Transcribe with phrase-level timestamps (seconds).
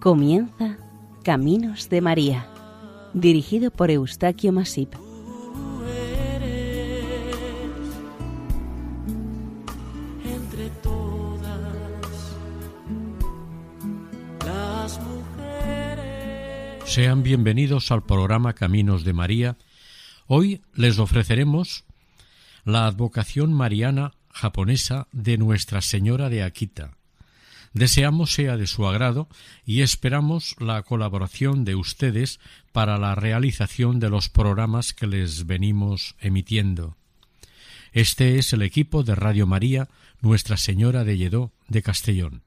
[0.00, 0.78] Comienza
[1.22, 2.48] Caminos de María,
[3.12, 4.94] dirigido por Eustaquio Masip.
[10.24, 11.60] Entre todas
[14.46, 16.82] las mujeres.
[16.86, 19.58] Sean bienvenidos al programa Caminos de María.
[20.26, 21.84] Hoy les ofreceremos
[22.64, 26.96] la advocación mariana japonesa de Nuestra Señora de Akita.
[27.72, 29.28] Deseamos sea de su agrado
[29.64, 32.40] y esperamos la colaboración de ustedes
[32.72, 36.96] para la realización de los programas que les venimos emitiendo.
[37.92, 39.88] Este es el equipo de Radio María
[40.20, 42.42] Nuestra Señora de Lledó de Castellón.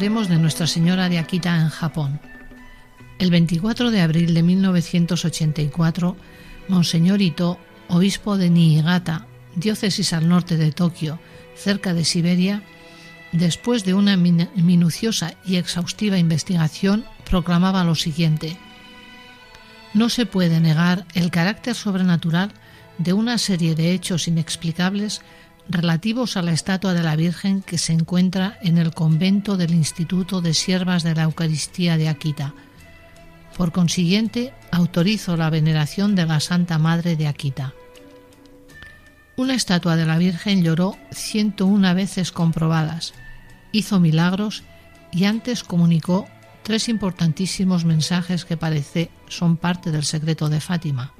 [0.00, 2.20] De Nuestra Señora de Akita en Japón.
[3.18, 6.16] El 24 de abril de 1984,
[6.68, 11.18] Monseñor Ito, obispo de Niigata, diócesis al norte de Tokio,
[11.56, 12.62] cerca de Siberia,
[13.32, 18.56] después de una min- minuciosa y exhaustiva investigación, proclamaba lo siguiente.
[19.94, 22.52] No se puede negar el carácter sobrenatural
[22.98, 25.22] de una serie de hechos inexplicables
[25.68, 30.40] relativos a la estatua de la Virgen que se encuentra en el convento del Instituto
[30.40, 32.54] de Siervas de la Eucaristía de Akita.
[33.56, 37.74] Por consiguiente, autorizo la veneración de la Santa Madre de Akita.
[39.36, 43.14] Una estatua de la Virgen lloró 101 veces comprobadas,
[43.72, 44.64] hizo milagros
[45.12, 46.26] y antes comunicó
[46.62, 51.12] tres importantísimos mensajes que parece son parte del secreto de Fátima.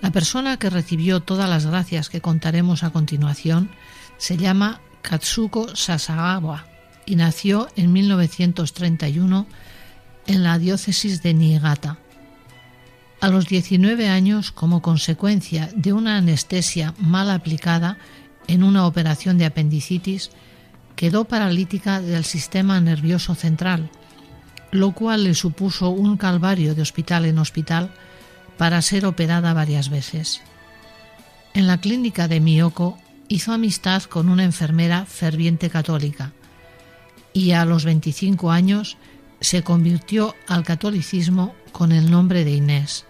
[0.00, 3.70] La persona que recibió todas las gracias que contaremos a continuación
[4.18, 6.66] se llama Katsuko Sasagawa
[7.06, 9.46] y nació en 1931
[10.26, 11.98] en la diócesis de Niigata.
[13.20, 17.96] A los 19 años, como consecuencia de una anestesia mal aplicada
[18.46, 20.30] en una operación de apendicitis,
[20.96, 23.90] quedó paralítica del sistema nervioso central,
[24.70, 27.90] lo cual le supuso un calvario de hospital en hospital
[28.58, 30.42] para ser operada varias veces.
[31.54, 36.32] En la clínica de Miyoko hizo amistad con una enfermera ferviente católica
[37.32, 38.96] y a los 25 años
[39.40, 43.04] se convirtió al catolicismo con el nombre de Inés.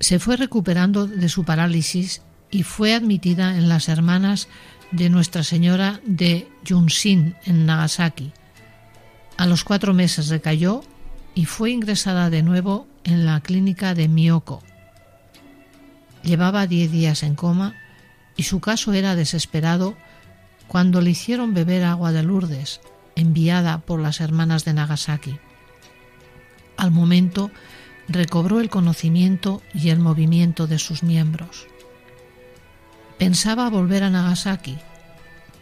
[0.00, 4.48] Se fue recuperando de su parálisis y fue admitida en las hermanas
[4.92, 8.32] de Nuestra Señora de Yunsin en Nagasaki.
[9.36, 10.82] A los cuatro meses recayó
[11.34, 14.62] y fue ingresada de nuevo en la clínica de Miyoko.
[16.22, 17.74] Llevaba diez días en coma
[18.36, 19.94] y su caso era desesperado
[20.66, 22.80] cuando le hicieron beber agua de Lourdes,
[23.16, 25.38] enviada por las hermanas de Nagasaki.
[26.76, 27.50] Al momento
[28.08, 31.66] recobró el conocimiento y el movimiento de sus miembros.
[33.18, 34.76] Pensaba volver a Nagasaki,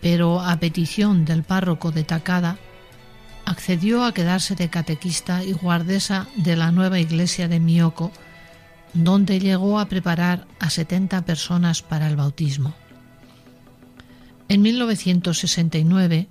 [0.00, 2.58] pero a petición del párroco de Takada,
[3.52, 8.10] accedió a quedarse de catequista y guardesa de la nueva iglesia de Miyoko,
[8.94, 12.74] donde llegó a preparar a 70 personas para el bautismo.
[14.48, 16.28] En 1969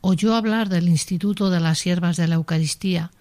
[0.00, 3.12] oyó hablar del Instituto de las Siervas de la Eucaristía,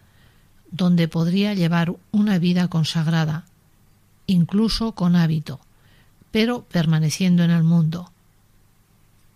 [0.72, 3.46] donde podría llevar una vida consagrada,
[4.26, 5.60] incluso con hábito,
[6.32, 8.12] pero permaneciendo en el mundo.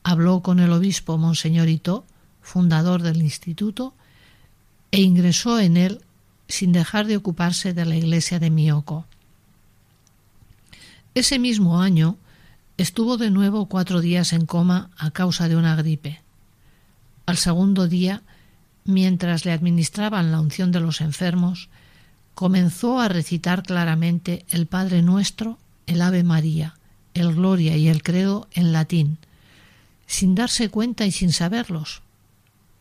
[0.04, 2.06] Habló con el obispo Monseñor Ito,
[2.46, 3.94] fundador del instituto,
[4.92, 6.02] e ingresó en él
[6.48, 9.06] sin dejar de ocuparse de la iglesia de Miyoko.
[11.16, 12.18] Ese mismo año
[12.78, 16.22] estuvo de nuevo cuatro días en coma a causa de una gripe.
[17.26, 18.22] Al segundo día,
[18.84, 21.70] mientras le administraban la unción de los enfermos,
[22.36, 25.58] comenzó a recitar claramente el Padre Nuestro,
[25.88, 26.76] el Ave María,
[27.16, 29.18] el Gloria y el Credo en latín,
[30.06, 32.04] sin darse cuenta y sin saberlos,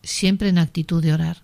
[0.04, 1.42] siempre en actitud de orar.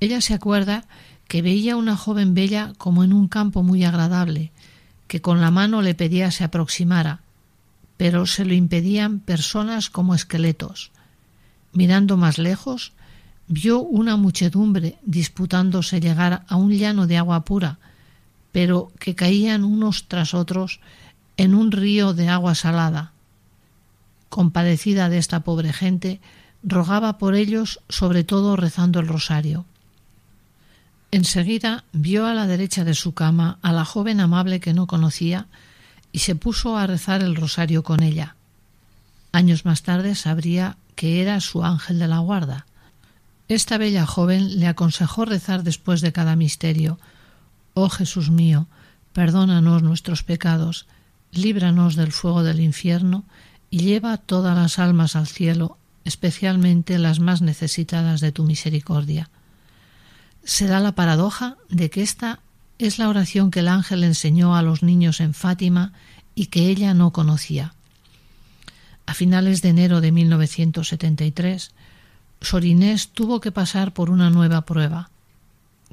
[0.00, 0.84] Ella se acuerda
[1.28, 4.50] que veía una joven bella como en un campo muy agradable,
[5.06, 7.20] que con la mano le pedía se aproximara,
[7.96, 10.90] pero se lo impedían personas como esqueletos.
[11.72, 12.92] Mirando más lejos,
[13.46, 17.78] vio una muchedumbre disputándose llegar a un llano de agua pura,
[18.50, 20.80] pero que caían unos tras otros
[21.36, 23.12] en un río de agua salada.
[24.28, 26.20] Compadecida de esta pobre gente,
[26.62, 29.64] rogaba por ellos, sobre todo rezando el rosario.
[31.10, 35.46] Enseguida vio a la derecha de su cama a la joven amable que no conocía
[36.10, 38.36] y se puso a rezar el rosario con ella.
[39.32, 42.66] Años más tarde sabría que era su ángel de la guarda.
[43.48, 46.98] Esta bella joven le aconsejó rezar después de cada misterio
[47.74, 48.66] Oh Jesús mío,
[49.12, 50.86] perdónanos nuestros pecados,
[51.32, 53.24] líbranos del fuego del infierno
[53.70, 59.30] y lleva todas las almas al cielo, especialmente las más necesitadas de tu misericordia.
[60.44, 62.40] Se da la paradoja de que esta
[62.78, 65.92] es la oración que el ángel enseñó a los niños en Fátima
[66.34, 67.74] y que ella no conocía.
[69.06, 71.70] A finales de enero de 1973,
[72.40, 75.10] Sor Inés tuvo que pasar por una nueva prueba.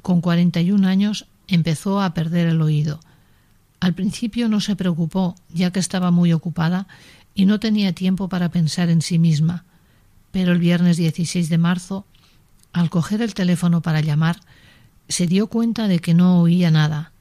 [0.02, 3.00] Con 41 años empezó a perder el oído.
[3.78, 6.86] Al principio no se preocupó, ya que estaba muy ocupada
[7.34, 9.64] y no tenía tiempo para pensar en sí misma.
[10.32, 12.06] Pero el viernes 16 de marzo,
[12.72, 14.40] al coger el teléfono para llamar,
[15.08, 17.12] se dio cuenta de que no oía nada.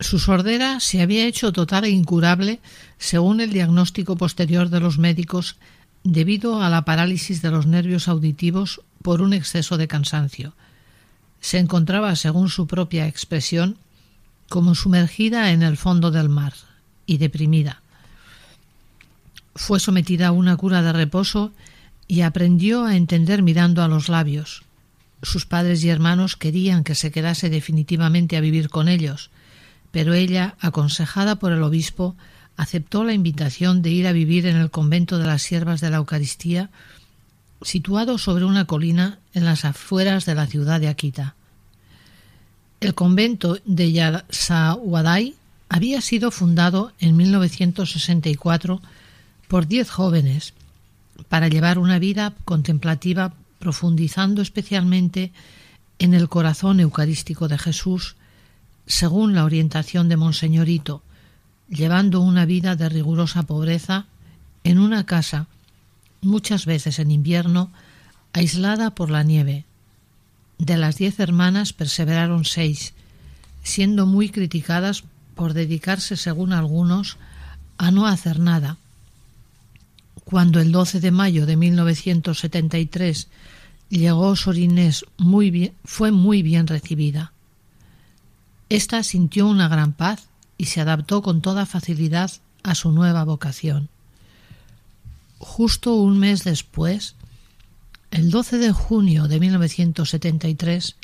[0.00, 2.60] Su sordera se había hecho total e incurable,
[2.98, 5.56] según el diagnóstico posterior de los médicos,
[6.04, 10.54] debido a la parálisis de los nervios auditivos por un exceso de cansancio.
[11.40, 13.78] Se encontraba, según su propia expresión,
[14.48, 16.54] como sumergida en el fondo del mar
[17.06, 17.82] y deprimida.
[19.54, 21.52] Fue sometida a una cura de reposo
[22.08, 24.64] y aprendió a entender mirando a los labios.
[25.22, 29.30] Sus padres y hermanos querían que se quedase definitivamente a vivir con ellos,
[29.90, 32.16] pero ella, aconsejada por el obispo,
[32.56, 35.98] aceptó la invitación de ir a vivir en el convento de las siervas de la
[35.98, 36.70] Eucaristía,
[37.62, 41.34] situado sobre una colina en las afueras de la ciudad de Akita.
[42.80, 45.34] El convento de Yasawadai
[45.68, 48.80] había sido fundado en 1964
[49.48, 50.54] por diez jóvenes
[51.28, 55.32] para llevar una vida contemplativa profundizando especialmente
[55.98, 58.16] en el corazón eucarístico de Jesús,
[58.86, 61.02] según la orientación de Monseñorito,
[61.68, 64.06] llevando una vida de rigurosa pobreza
[64.64, 65.46] en una casa,
[66.22, 67.70] muchas veces en invierno,
[68.32, 69.64] aislada por la nieve.
[70.58, 72.94] De las diez hermanas perseveraron seis,
[73.62, 75.04] siendo muy criticadas
[75.34, 77.16] por dedicarse, según algunos,
[77.76, 78.76] a no hacer nada.
[80.28, 83.28] Cuando el 12 de mayo de 1973
[83.88, 87.32] llegó Sor Inés muy fue muy bien recibida.
[88.68, 90.28] Esta sintió una gran paz
[90.58, 92.30] y se adaptó con toda facilidad
[92.62, 93.88] a su nueva vocación.
[95.38, 97.14] Justo un mes después,
[98.10, 100.96] el 12 de junio de 1973,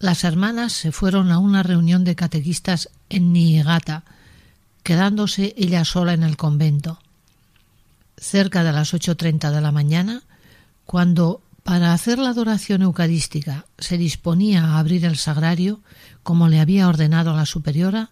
[0.00, 4.02] las hermanas se fueron a una reunión de catequistas en Niigata,
[4.82, 6.98] quedándose ella sola en el convento.
[8.20, 10.22] Cerca de las 8.30 de la mañana,
[10.84, 15.80] cuando para hacer la adoración eucarística se disponía a abrir el sagrario,
[16.22, 18.10] como le había ordenado la superiora,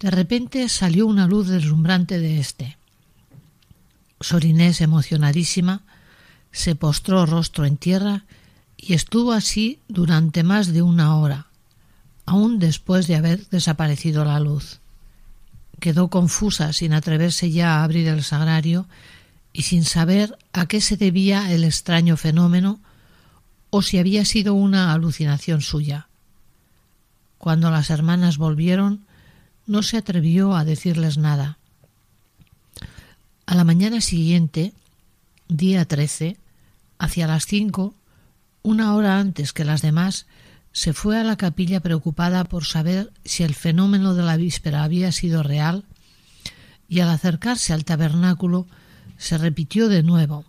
[0.00, 2.78] de repente salió una luz deslumbrante de éste.
[4.20, 5.82] Sor Inés, emocionadísima,
[6.50, 8.24] se postró rostro en tierra
[8.76, 11.46] y estuvo así durante más de una hora,
[12.26, 14.80] aun después de haber desaparecido la luz.
[15.78, 18.86] Quedó confusa sin atreverse ya a abrir el sagrario
[19.52, 22.80] y sin saber a qué se debía el extraño fenómeno
[23.70, 26.08] o si había sido una alucinación suya.
[27.38, 29.04] Cuando las hermanas volvieron,
[29.66, 31.58] no se atrevió a decirles nada.
[33.46, 34.72] A la mañana siguiente,
[35.48, 36.36] día 13,
[36.98, 37.94] hacia las cinco,
[38.62, 40.26] una hora antes que las demás,
[40.72, 45.12] se fue a la capilla preocupada por saber si el fenómeno de la víspera había
[45.12, 45.84] sido real,
[46.88, 48.66] y al acercarse al tabernáculo
[49.18, 50.44] se repitió de nuevo.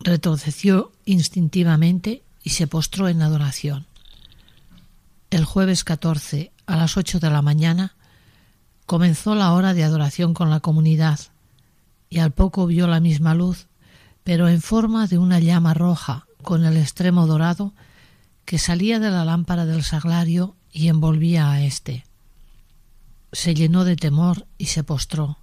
[0.00, 3.86] Retroceció instintivamente y se postró en adoración.
[5.30, 7.94] El jueves 14 a las ocho de la mañana
[8.86, 11.18] comenzó la hora de adoración con la comunidad
[12.08, 13.66] y al poco vio la misma luz,
[14.22, 17.72] pero en forma de una llama roja con el extremo dorado
[18.44, 22.04] que salía de la lámpara del sagrario y envolvía a éste.
[23.32, 25.38] Se llenó de temor y se postró.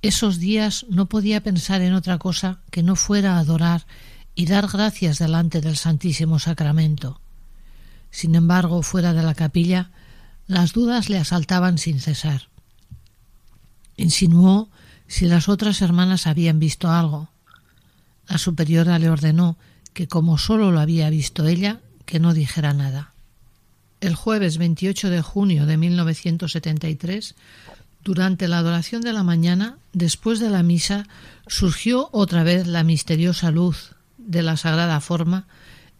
[0.00, 3.86] Esos días no podía pensar en otra cosa que no fuera adorar
[4.34, 7.20] y dar gracias delante del Santísimo Sacramento.
[8.10, 9.90] Sin embargo, fuera de la capilla,
[10.46, 12.48] las dudas le asaltaban sin cesar.
[13.96, 14.70] Insinuó
[15.08, 17.30] si las otras hermanas habían visto algo.
[18.28, 19.58] La superiora le ordenó
[19.92, 23.12] que, como sólo lo había visto ella, que no dijera nada.
[24.00, 27.34] El jueves 28 de junio de 1973
[28.04, 31.06] durante la adoración de la mañana, después de la misa,
[31.46, 35.46] surgió otra vez la misteriosa luz de la sagrada forma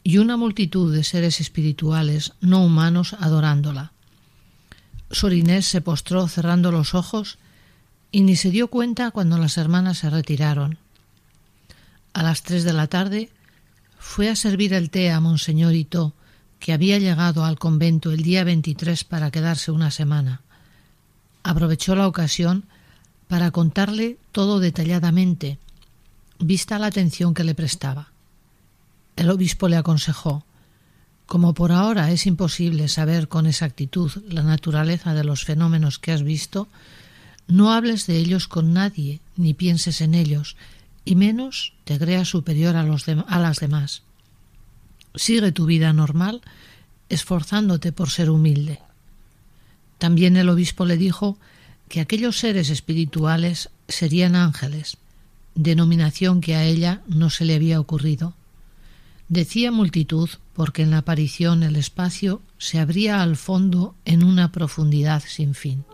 [0.02, 3.92] y una multitud de seres espirituales no humanos adorándola.
[5.10, 7.38] Sor Inés se postró cerrando los ojos
[8.10, 10.78] y ni se dio cuenta cuando las hermanas se retiraron.
[12.12, 13.30] A las tres de la tarde
[13.98, 16.14] fue a servir el té a Monseñor Ito,
[16.58, 20.42] que había llegado al convento el día 23 para quedarse una semana.
[21.42, 22.64] Aprovechó la ocasión
[23.28, 25.58] para contarle todo detalladamente,
[26.38, 28.08] vista la atención que le prestaba.
[29.16, 30.44] El obispo le aconsejó
[31.28, 36.22] como por ahora es imposible saber con exactitud la naturaleza de los fenómenos que has
[36.22, 36.68] visto,
[37.46, 40.56] no hables de ellos con nadie, ni pienses en ellos,
[41.04, 44.00] y menos te creas superior a, los a las demás.
[45.14, 46.40] Sigue tu vida normal,
[47.10, 48.80] esforzándote por ser humilde.
[49.98, 51.38] También el obispo le dijo
[51.88, 54.98] que aquellos seres espirituales serían ángeles,
[55.54, 58.34] denominación que a ella no se le había ocurrido.
[59.28, 65.22] Decía multitud porque en la aparición el espacio se abría al fondo en una profundidad
[65.26, 65.84] sin fin.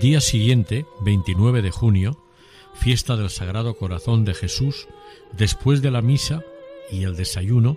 [0.00, 2.24] Día siguiente, 29 de junio,
[2.72, 4.88] fiesta del Sagrado Corazón de Jesús,
[5.36, 6.42] después de la misa
[6.90, 7.76] y el desayuno,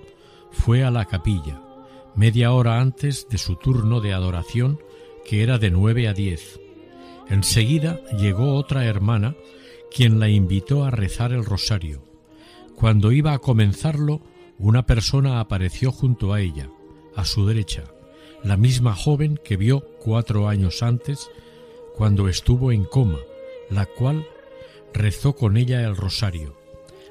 [0.49, 1.61] fue a la capilla,
[2.15, 4.79] media hora antes de su turno de adoración,
[5.25, 6.61] que era de nueve a diez.
[7.27, 9.35] Enseguida llegó otra hermana,
[9.93, 12.05] quien la invitó a rezar el rosario.
[12.77, 14.21] Cuando iba a comenzarlo,
[14.57, 16.69] una persona apareció junto a ella,
[17.17, 17.83] a su derecha,
[18.45, 21.29] la misma joven que vio cuatro años antes
[21.95, 23.19] cuando estuvo en coma,
[23.69, 24.25] la cual
[24.93, 26.55] rezó con ella el rosario.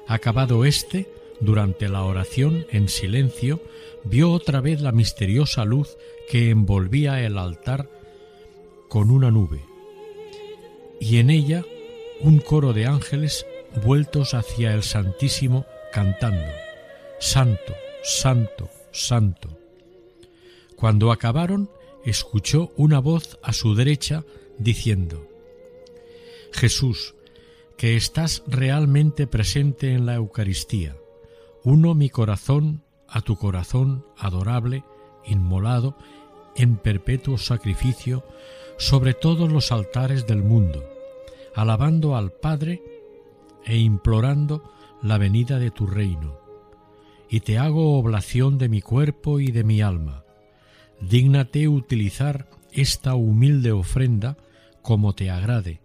[0.07, 1.09] Acabado éste,
[1.39, 3.61] durante la oración en silencio,
[4.03, 5.97] vio otra vez la misteriosa luz
[6.29, 7.89] que envolvía el altar
[8.89, 9.61] con una nube,
[10.99, 11.65] y en ella
[12.21, 13.45] un coro de ángeles
[13.83, 16.51] vueltos hacia el Santísimo cantando,
[17.19, 17.73] Santo,
[18.03, 19.49] Santo, Santo.
[20.75, 21.69] Cuando acabaron,
[22.05, 24.23] escuchó una voz a su derecha
[24.57, 25.27] diciendo,
[26.51, 27.15] Jesús,
[27.77, 30.95] que estás realmente presente en la Eucaristía,
[31.63, 34.83] uno mi corazón a tu corazón adorable,
[35.25, 35.95] inmolado
[36.55, 38.23] en perpetuo sacrificio
[38.77, 40.83] sobre todos los altares del mundo,
[41.55, 42.81] alabando al Padre
[43.65, 46.39] e implorando la venida de tu reino.
[47.29, 50.23] Y te hago oblación de mi cuerpo y de mi alma.
[51.01, 54.37] Dígnate utilizar esta humilde ofrenda
[54.83, 55.81] como te agrade,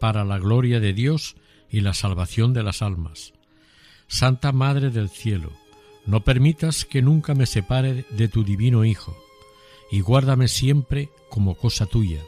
[0.00, 1.36] para la gloria de Dios
[1.70, 3.32] y la salvación de las almas.
[4.08, 5.52] Santa Madre del Cielo,
[6.06, 9.16] no permitas que nunca me separe de tu divino Hijo,
[9.90, 12.20] y guárdame siempre como cosa tuya.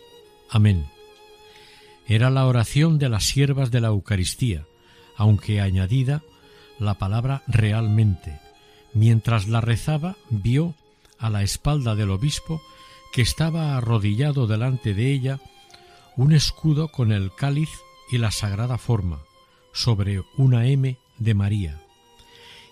[0.50, 0.86] Amén.
[2.06, 4.64] Era la oración de las siervas de la Eucaristía,
[5.16, 6.22] aunque añadida
[6.78, 8.38] la palabra realmente.
[8.92, 10.74] Mientras la rezaba, vio
[11.18, 12.62] a la espalda del obispo
[13.12, 15.40] que estaba arrodillado delante de ella
[16.16, 17.70] un escudo con el cáliz
[18.11, 19.20] y la sagrada forma
[19.73, 21.82] sobre una M de María,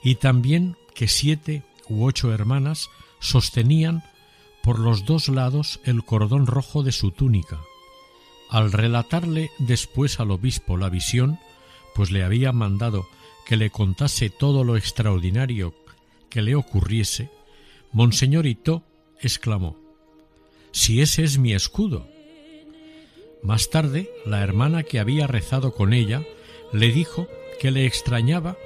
[0.02, 2.88] y también que siete u ocho hermanas
[3.20, 4.04] sostenían
[4.62, 7.60] por los dos lados el cordón rojo de su túnica.
[8.50, 11.38] Al relatarle después al obispo la visión,
[11.94, 13.06] pues le había mandado
[13.44, 15.74] que le contase todo lo extraordinario
[16.30, 17.30] que le ocurriese,
[17.92, 18.82] Monseñor Ito
[19.20, 19.76] exclamó
[20.72, 22.08] Si ese es mi escudo,
[23.44, 26.22] más tarde, la hermana que había rezado con ella
[26.72, 27.28] le dijo
[27.60, 28.56] que le extrañaba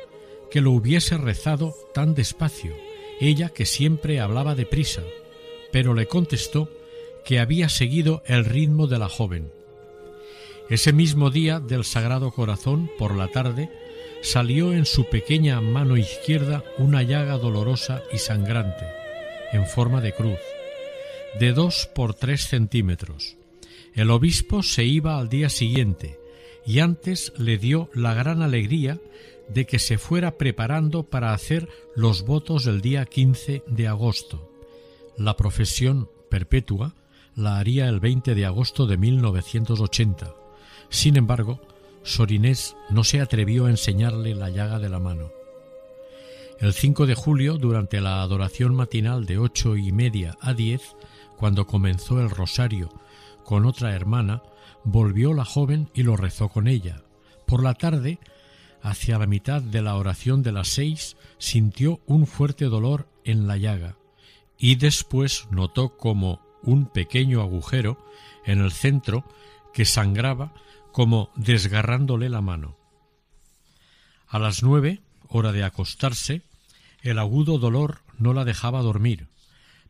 [0.53, 2.75] que lo hubiese rezado tan despacio,
[3.21, 5.03] ella que siempre hablaba deprisa,
[5.73, 6.71] pero le contestó
[7.25, 9.53] que había seguido el ritmo de la joven.
[10.71, 13.71] Ese mismo día del Sagrado Corazón, por la tarde,
[14.23, 18.87] salió en su pequeña mano izquierda una llaga dolorosa y sangrante,
[19.53, 20.39] en forma de cruz,
[21.41, 23.38] de dos por tres centímetros.
[23.95, 26.19] El obispo se iba al día siguiente
[26.67, 29.01] y antes le dio la gran alegría
[29.49, 34.51] de que se fuera preparando para hacer los votos del día 15 de agosto.
[35.17, 36.95] La profesión perpetua
[37.35, 40.35] la haría el 20 de agosto de 1980.
[40.91, 41.61] Sin embargo,
[42.03, 45.31] Sor Inés no se atrevió a enseñarle la llaga de la mano.
[46.61, 50.97] El 5 de julio, durante la adoración matinal de ocho y media a diez,
[51.37, 52.91] cuando comenzó el rosario
[53.49, 54.43] con otra hermana,
[54.85, 57.01] volvió la joven y lo rezó con ella.
[57.47, 58.19] Por la tarde,
[58.83, 63.57] hacia la mitad de la oración de las seis, sintió un fuerte dolor en la
[63.57, 63.97] llaga
[64.59, 67.97] y después notó como un pequeño agujero
[68.45, 69.25] en el centro
[69.73, 70.53] que sangraba
[70.93, 72.77] como desgarrándole la mano.
[74.27, 76.43] A las nueve, hora de acostarse,
[77.01, 79.29] el agudo dolor no la dejaba dormir.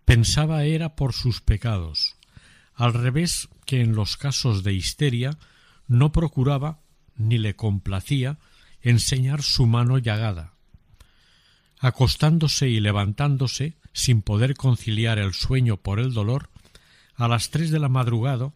[0.04, 2.17] Pensaba era por sus pecados,
[2.78, 5.37] al revés que en los casos de histeria
[5.88, 6.78] no procuraba
[7.16, 8.38] ni le complacía
[8.80, 10.54] enseñar su mano llagada.
[11.80, 16.50] Acostándose y levantándose, sin poder conciliar el sueño por el dolor,
[17.16, 18.52] a las tres de la madrugada,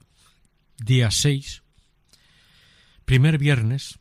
[0.79, 1.64] día seis,
[3.05, 3.99] primer viernes,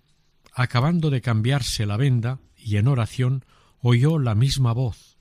[0.54, 3.44] acabando de cambiarse la venda y en oración,
[3.80, 5.18] oyó la misma voz,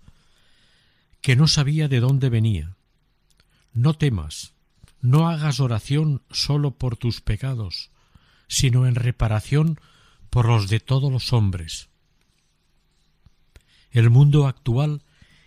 [1.22, 2.76] que no sabía de dónde venía.
[3.72, 4.52] No temas,
[5.00, 7.90] no hagas oración sólo por tus pecados,
[8.48, 9.80] sino en reparación
[10.28, 11.88] por los de todos los hombres.
[13.90, 15.02] El mundo actual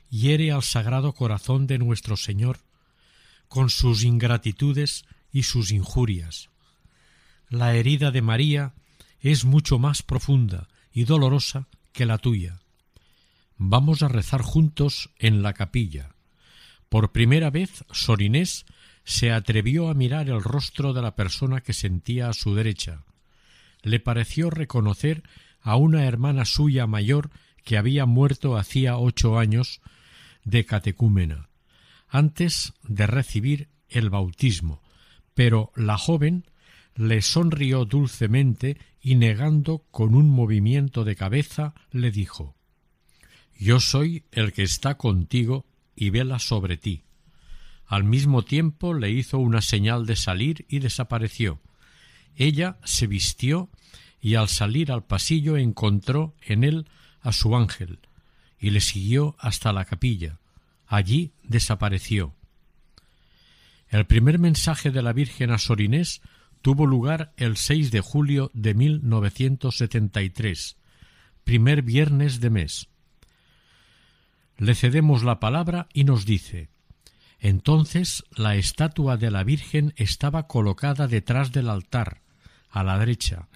[0.10, 2.60] hiere al sagrado corazón de nuestro Señor
[3.48, 6.50] con sus ingratitudes y sus injurias.
[7.50, 8.74] La herida de María
[9.20, 12.60] es mucho más profunda y dolorosa que la tuya.
[13.58, 16.16] Vamos a rezar juntos en la capilla.
[16.90, 18.66] Por primera vez Sor Inés
[19.04, 23.04] se atrevió a mirar el rostro de la persona que sentía a su derecha.
[23.82, 25.24] Le pareció reconocer
[25.62, 27.30] a una hermana suya mayor
[27.64, 29.82] que había muerto hacía ocho años
[30.44, 31.50] de catecúmena,
[32.10, 34.82] antes de recibir el bautismo,
[35.34, 36.46] pero la joven
[36.96, 42.56] le sonrió dulcemente y negando con un movimiento de cabeza le dijo
[43.58, 47.04] Yo soy el que está contigo y vela sobre ti.
[47.86, 51.62] Al mismo tiempo le hizo una señal de salir y desapareció.
[52.36, 53.70] Ella se vistió
[54.22, 56.88] y al salir al pasillo encontró en él
[57.22, 58.00] a su ángel
[58.60, 60.40] y le siguió hasta la capilla.
[60.88, 62.34] Allí desapareció.
[63.90, 66.22] El primer mensaje de la Virgen a Sor Inés
[66.62, 70.78] tuvo lugar el 6 de julio de 1973,
[71.44, 72.88] primer viernes de mes.
[74.58, 76.73] Le cedemos la palabra y nos dice
[77.44, 82.22] Entonces la estatua de la Virgen estaba colocada detrás del altar,
[82.70, 83.50] a la derecha.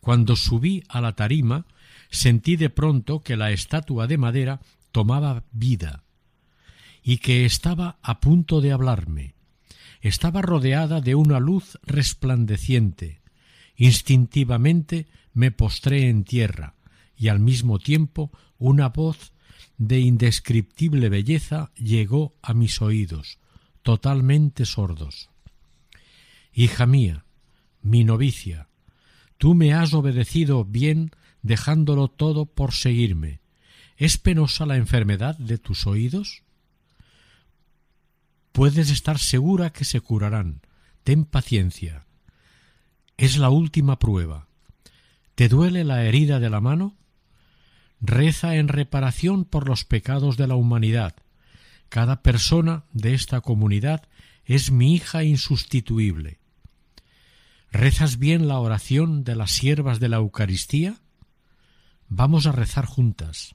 [0.00, 1.66] Cuando subí a la tarima,
[2.10, 4.60] sentí de pronto que la estatua de madera
[4.92, 6.04] tomaba vida
[7.02, 9.34] y que estaba a punto de hablarme.
[10.00, 13.20] Estaba rodeada de una luz resplandeciente.
[13.76, 16.76] Instintivamente me postré en tierra
[17.14, 19.33] y al mismo tiempo una voz
[19.78, 23.38] de indescriptible belleza llegó a mis oídos,
[23.82, 25.30] totalmente sordos.
[26.52, 27.24] Hija mía,
[27.82, 28.68] mi novicia,
[29.38, 31.10] tú me has obedecido bien
[31.42, 33.40] dejándolo todo por seguirme.
[33.96, 36.42] ¿Es penosa la enfermedad de tus oídos?
[38.52, 40.62] Puedes estar segura que se curarán.
[41.02, 42.06] Ten paciencia.
[43.16, 44.46] Es la última prueba.
[45.34, 46.96] ¿Te duele la herida de la mano?
[48.06, 51.14] Reza en reparación por los pecados de la humanidad.
[51.88, 54.02] Cada persona de esta comunidad
[54.44, 56.38] es mi hija insustituible.
[57.72, 61.00] ¿Rezas bien la oración de las siervas de la Eucaristía?
[62.10, 63.54] Vamos a rezar juntas.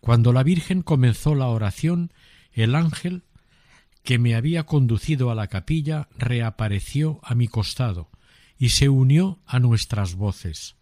[0.00, 2.12] Cuando la Virgen comenzó la oración,
[2.52, 3.22] el ángel
[4.02, 8.10] que me había conducido a la capilla reapareció a mi costado
[8.58, 10.74] y se unió a nuestras voces.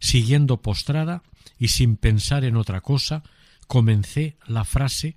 [0.00, 1.22] Siguiendo postrada
[1.62, 3.22] y sin pensar en otra cosa,
[3.68, 5.16] comencé la frase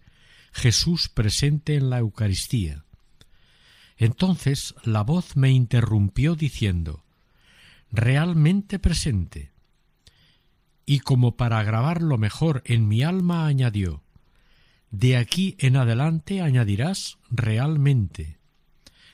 [0.53, 2.86] Jesús presente en la Eucaristía.
[3.97, 7.03] Entonces la voz me interrumpió diciendo
[7.89, 9.53] Realmente presente.
[10.86, 14.03] Y como para grabarlo mejor en mi alma añadió
[14.91, 18.38] de aquí en adelante añadirás realmente.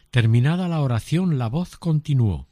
[0.10, 2.50] Terminada la oración, la voz continuó.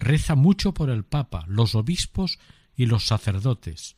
[0.00, 2.40] Reza mucho por el Papa, los obispos
[2.74, 3.95] y los sacerdotes.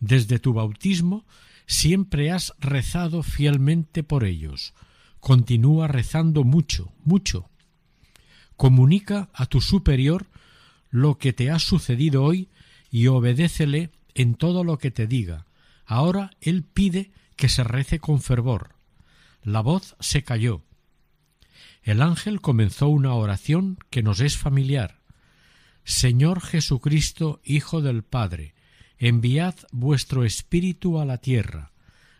[0.00, 1.26] Desde tu bautismo
[1.66, 4.74] siempre has rezado fielmente por ellos.
[5.20, 7.48] Continúa rezando mucho, mucho.
[8.56, 10.26] Comunica a tu superior
[10.90, 12.48] lo que te ha sucedido hoy
[12.90, 15.46] y obedécele en todo lo que te diga.
[15.86, 18.74] Ahora él pide que se rece con fervor.
[19.42, 20.62] La voz se calló.
[21.82, 25.00] El ángel comenzó una oración que nos es familiar.
[25.84, 28.54] Señor Jesucristo, Hijo del Padre,
[29.00, 31.72] enviad vuestro espíritu a la tierra,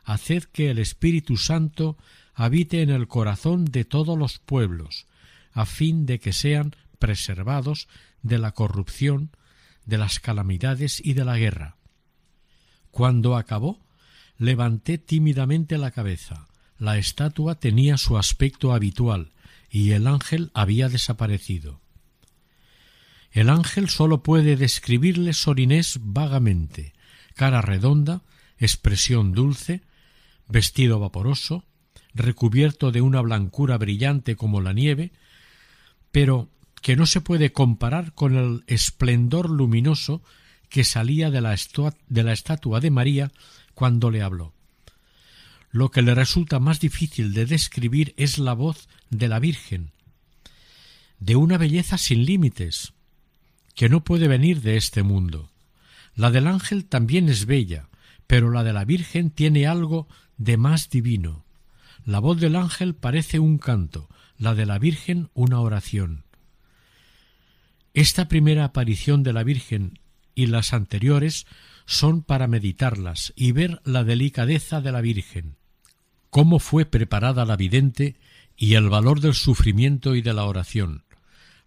[0.02, 1.98] haced que el Espíritu Santo
[2.34, 5.06] habite en el corazón de todos los pueblos,
[5.52, 7.86] a fin de que sean preservados
[8.22, 9.30] de la corrupción,
[9.84, 11.76] de las calamidades y de la guerra.
[12.90, 13.78] Cuando acabó,
[14.38, 16.48] levanté tímidamente la cabeza.
[16.78, 19.32] La estatua tenía su aspecto habitual
[19.70, 21.80] y el ángel había desaparecido.
[23.32, 26.92] El ángel sólo puede describirle Sor Inés vagamente,
[27.34, 28.22] cara redonda,
[28.58, 29.82] expresión dulce,
[30.48, 31.64] vestido vaporoso,
[32.12, 35.12] recubierto de una blancura brillante como la nieve,
[36.10, 36.50] pero
[36.82, 40.22] que no se puede comparar con el esplendor luminoso
[40.68, 41.56] que salía de la,
[42.08, 43.32] de la estatua de María
[43.74, 44.54] cuando le habló.
[45.70, 49.92] Lo que le resulta más difícil de describir es la voz de la Virgen,
[51.20, 52.92] de una belleza sin límites,
[53.74, 55.50] que no puede venir de este mundo.
[56.14, 57.88] La del ángel también es bella,
[58.26, 61.44] pero la de la Virgen tiene algo de más divino.
[62.04, 66.24] La voz del ángel parece un canto, la de la Virgen una oración.
[67.92, 69.98] Esta primera aparición de la Virgen
[70.34, 71.46] y las anteriores
[71.86, 75.56] son para meditarlas y ver la delicadeza de la Virgen,
[76.30, 78.16] cómo fue preparada la vidente
[78.56, 81.02] y el valor del sufrimiento y de la oración.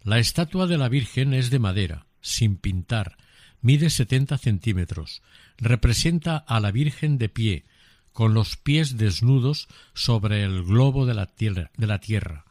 [0.04, 3.16] La estatua de la Virgen es de madera, sin pintar,
[3.60, 5.22] mide setenta centímetros,
[5.56, 7.64] representa a la Virgen de pie,
[8.12, 12.44] con los pies desnudos sobre el globo de la tierra, de la tierra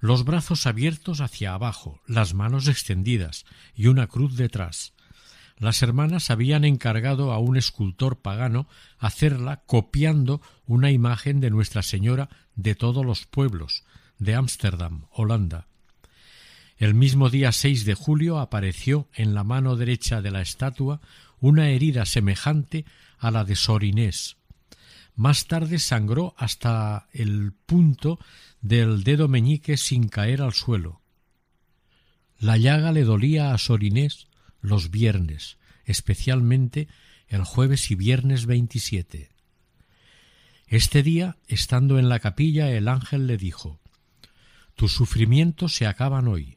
[0.00, 4.92] los brazos abiertos hacia abajo, las manos extendidas y una cruz detrás.
[5.58, 12.28] Las hermanas habían encargado a un escultor pagano hacerla copiando una imagen de Nuestra Señora
[12.54, 13.84] de todos los pueblos,
[14.18, 15.66] de Ámsterdam, Holanda.
[16.78, 21.00] El mismo día 6 de julio apareció en la mano derecha de la estatua
[21.40, 22.84] una herida semejante
[23.18, 24.36] a la de Sor Inés.
[25.14, 28.18] Más tarde sangró hasta el punto
[28.60, 31.00] del dedo meñique sin caer al suelo.
[32.38, 34.28] La llaga le dolía a Sor Inés
[34.60, 36.88] los viernes, especialmente
[37.26, 39.30] el jueves y viernes veintisiete.
[40.66, 43.80] Este día, estando en la capilla, el ángel le dijo
[44.74, 46.55] Tus sufrimientos se acaban hoy.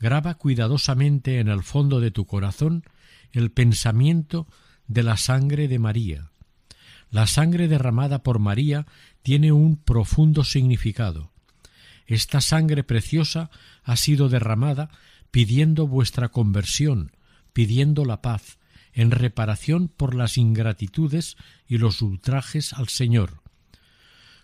[0.00, 2.84] Graba cuidadosamente en el fondo de tu corazón
[3.32, 4.46] el pensamiento
[4.86, 6.30] de la sangre de María.
[7.10, 8.86] La sangre derramada por María
[9.22, 11.32] tiene un profundo significado.
[12.06, 13.50] Esta sangre preciosa
[13.82, 14.90] ha sido derramada
[15.30, 17.12] pidiendo vuestra conversión,
[17.52, 18.58] pidiendo la paz,
[18.92, 23.42] en reparación por las ingratitudes y los ultrajes al Señor.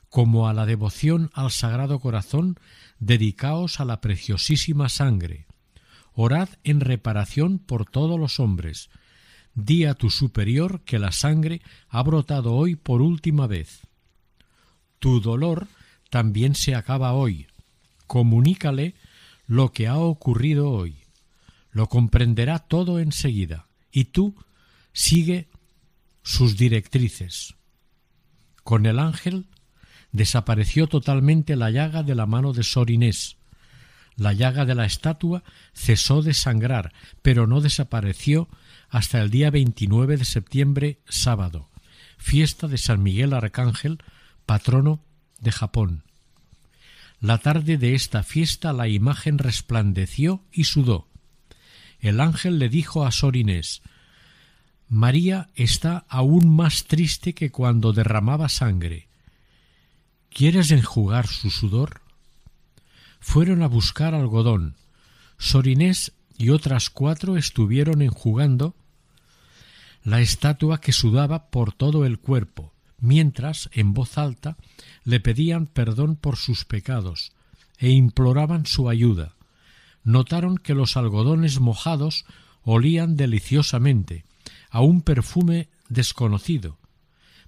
[0.09, 2.59] Como a la devoción al Sagrado Corazón,
[2.99, 5.47] dedicaos a la preciosísima sangre.
[6.13, 8.91] Orad en reparación por todos los hombres.
[9.55, 13.83] Di a tu superior que la sangre ha brotado hoy por última vez.
[14.99, 15.69] Tu dolor
[16.11, 17.49] también se acaba hoy,
[18.07, 18.95] comunícale
[19.47, 20.97] lo que ha ocurrido hoy.
[21.71, 24.37] Lo comprenderá todo enseguida y tú
[24.93, 25.49] sigue
[26.23, 27.55] sus directrices.
[28.63, 29.47] Con el ángel
[30.15, 33.37] desapareció totalmente la llaga de la mano de Sor Inés.
[34.15, 38.49] La llaga de la estatua cesó de sangrar, pero no desapareció
[38.89, 41.69] hasta el día 29 de septiembre, sábado,
[42.17, 43.99] fiesta de San Miguel Arcángel,
[44.47, 45.01] patrono
[45.41, 46.05] de Japón.
[47.21, 51.09] La tarde de esta fiesta la imagen resplandeció y sudó.
[51.99, 53.83] El ángel le dijo a Sor Inés
[54.89, 59.09] María está aún más triste que cuando derramaba sangre.
[60.35, 62.01] ¿Quieres enjugar su sudor?
[63.21, 64.75] Fueron a buscar algodón.
[65.39, 68.75] Sor Inés y otras cuatro estuvieron enjugando
[70.03, 74.57] la estatua que sudaba por todo el cuerpo, mientras, en voz alta,
[75.05, 77.31] le pedían perdón por sus pecados
[77.79, 79.37] e imploraban su ayuda.
[80.03, 82.25] Notaron que los algodones mojados
[82.65, 84.25] olían deliciosamente
[84.69, 86.77] a un perfume desconocido,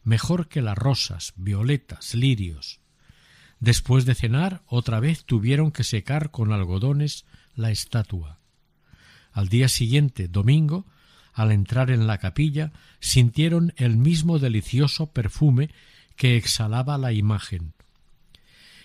[0.06, 2.78] mejor que las rosas, violetas, lirios.
[3.58, 8.38] Después de cenar, otra vez tuvieron que secar con algodones la estatua.
[9.32, 10.86] Al día siguiente, domingo,
[11.32, 15.70] al entrar en la capilla, sintieron el mismo delicioso perfume
[16.14, 17.74] que exhalaba la imagen.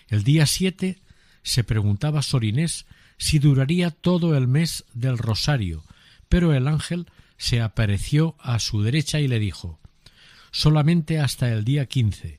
[0.08, 1.02] El día siete
[1.44, 2.84] se preguntaba Sor Inés
[3.16, 5.84] si duraría todo el mes del rosario,
[6.28, 7.06] pero el ángel
[7.36, 9.81] se apareció a su derecha y le dijo
[10.52, 12.38] solamente hasta el día quince.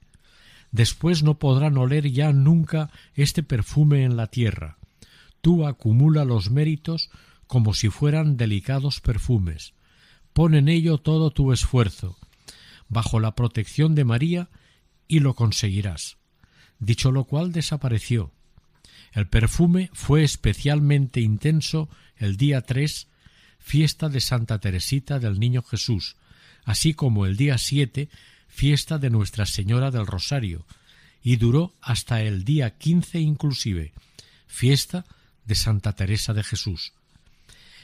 [0.72, 4.78] Después no podrán oler ya nunca este perfume en la tierra.
[5.42, 7.10] Tú acumula los méritos
[7.48, 9.74] como si fueran delicados perfumes
[10.34, 12.18] pon en ello todo tu esfuerzo,
[12.90, 14.50] bajo la protección de María,
[15.08, 16.18] y lo conseguirás.
[16.80, 18.32] Dicho lo cual desapareció.
[19.12, 23.08] El perfume fue especialmente intenso el día 3,
[23.60, 26.18] fiesta de Santa Teresita del Niño Jesús,
[26.66, 28.10] así como el día 7,
[28.48, 30.66] fiesta de Nuestra Señora del Rosario,
[31.22, 33.94] y duró hasta el día 15 inclusive,
[34.48, 35.06] fiesta
[35.46, 36.94] de Santa Teresa de Jesús.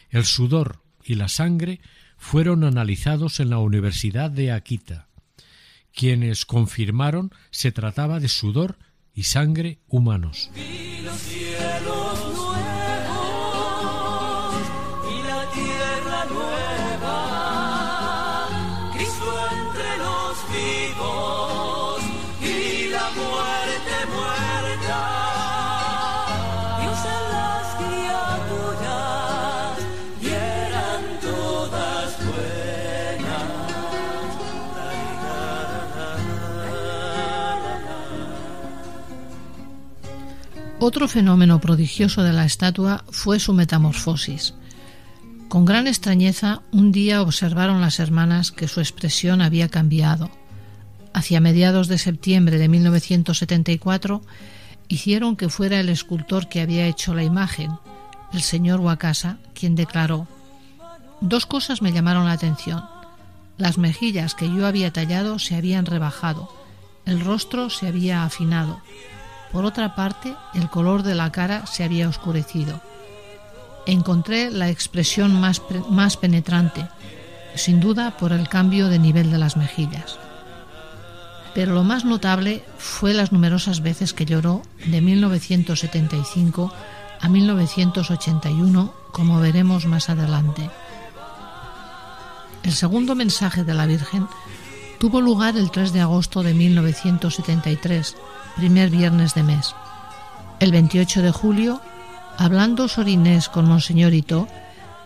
[0.09, 1.79] El sudor y la sangre
[2.17, 5.07] fueron analizados en la Universidad de Akita,
[5.93, 8.77] quienes confirmaron se trataba de sudor
[9.13, 10.49] y sangre humanos.
[40.81, 44.53] Otro fenómeno prodigioso de la estatua fue su metamorfosis.
[45.49, 50.31] Con gran extrañeza, un día observaron las hermanas que su expresión había cambiado.
[51.13, 54.21] Hacia mediados de septiembre de 1974,
[54.87, 57.71] hicieron que fuera el escultor que había hecho la imagen,
[58.31, 60.29] el señor Wakasa, quien declaró:
[61.19, 62.85] Dos cosas me llamaron la atención.
[63.57, 66.49] Las mejillas que yo había tallado se habían rebajado,
[67.05, 68.81] el rostro se había afinado
[69.51, 72.81] por otra parte, el color de la cara se había oscurecido.
[73.85, 76.87] Encontré la expresión más, más penetrante,
[77.55, 80.19] sin duda por el cambio de nivel de las mejillas.
[81.55, 86.71] Pero lo más notable fue las numerosas veces que lloró de 1975
[87.19, 90.69] a 1981, como veremos más adelante.
[92.63, 94.27] El segundo mensaje de la Virgen
[94.99, 98.15] tuvo lugar el 3 de agosto de 1973
[98.59, 99.73] primer viernes de mes.
[100.59, 101.79] El 28 de julio,
[102.37, 104.49] hablando Sor Inés con Monseñor Ito,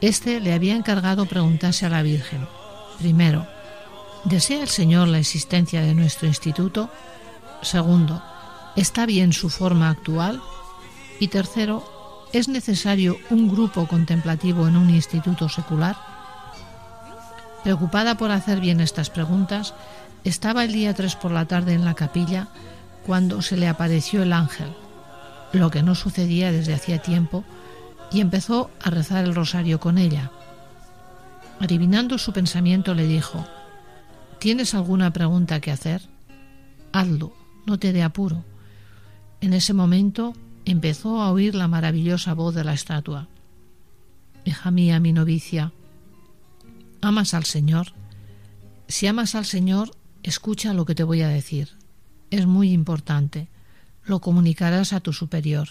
[0.02, 2.48] éste le había encargado preguntarse a la Virgen.
[2.98, 3.46] Primero,
[4.24, 6.90] ¿desea el Señor la existencia de nuestro instituto?
[7.62, 8.24] Segundo,
[8.76, 10.42] ¿está bien su forma actual?
[11.20, 11.88] Y tercero,
[12.34, 15.96] ¿es necesario un grupo contemplativo en un instituto secular?
[17.64, 19.76] Preocupada por hacer bien estas preguntas,
[20.24, 22.48] estaba el día 3 por la tarde en la capilla
[23.06, 24.72] cuando se le apareció el ángel,
[25.52, 27.44] lo que no sucedía desde hacía tiempo,
[28.12, 30.32] y empezó a rezar el rosario con ella.
[31.60, 33.46] Adivinando su pensamiento le dijo,
[34.40, 36.02] ¿Tienes alguna pregunta que hacer?
[36.92, 37.34] Hazlo,
[37.66, 38.44] no te dé apuro.
[39.42, 40.34] En ese momento
[40.66, 43.28] empezó a oír la maravillosa voz de la estatua.
[44.46, 45.72] Hija mía, mi novicia,
[47.02, 47.94] ¿amas al Señor?
[48.88, 49.92] Si amas al Señor,
[50.24, 51.83] escucha lo que te voy a decir
[52.34, 53.48] es muy importante.
[54.06, 55.70] Lo comunicarás a tu superior.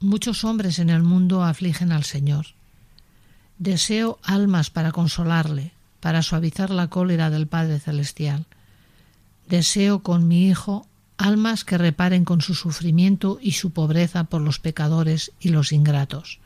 [0.00, 2.46] Muchos hombres en el mundo afligen al Señor.
[3.58, 8.46] Deseo almas para consolarle, para suavizar la cólera del Padre Celestial.
[9.48, 14.58] Deseo con mi Hijo almas que reparen con su sufrimiento y su pobreza por los
[14.58, 16.38] pecadores y los ingratos.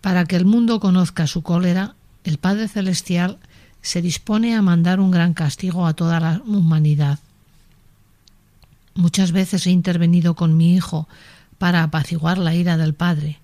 [0.00, 3.38] Para que el mundo conozca su cólera, el Padre Celestial
[3.86, 7.20] se dispone a mandar un gran castigo a toda la humanidad.
[8.96, 11.06] Muchas veces he intervenido con mi hijo
[11.58, 13.38] para apaciguar la ira del Padre.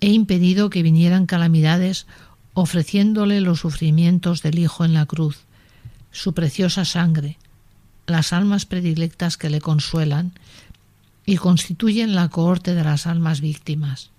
[0.00, 2.08] He impedido que vinieran calamidades
[2.52, 5.44] ofreciéndole los sufrimientos del Hijo en la cruz,
[6.10, 7.38] su preciosa sangre,
[8.08, 10.32] las almas predilectas que le consuelan
[11.26, 14.10] y constituyen la cohorte de las almas víctimas.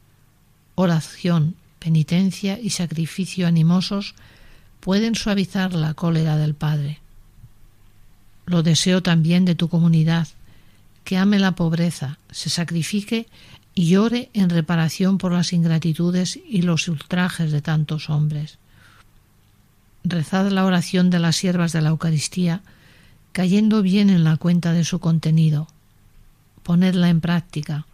[0.76, 4.15] Oración, penitencia y sacrificio animosos
[4.86, 7.00] pueden suavizar la cólera del Padre.
[8.45, 10.28] Lo deseo también de tu comunidad,
[11.04, 13.26] que ame la pobreza, se sacrifique
[13.74, 18.60] y llore en reparación por las ingratitudes y los ultrajes de tantos hombres.
[20.04, 22.62] Rezad la oración de las siervas de la Eucaristía,
[23.32, 25.67] cayendo bien en la cuenta de su contenido.
[26.62, 27.88] Ponedla en práctica,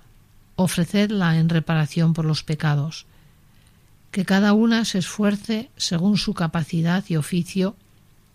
[0.57, 3.05] ofrecedla en reparación por los pecados
[4.11, 7.75] que cada una se esfuerce según su capacidad y oficio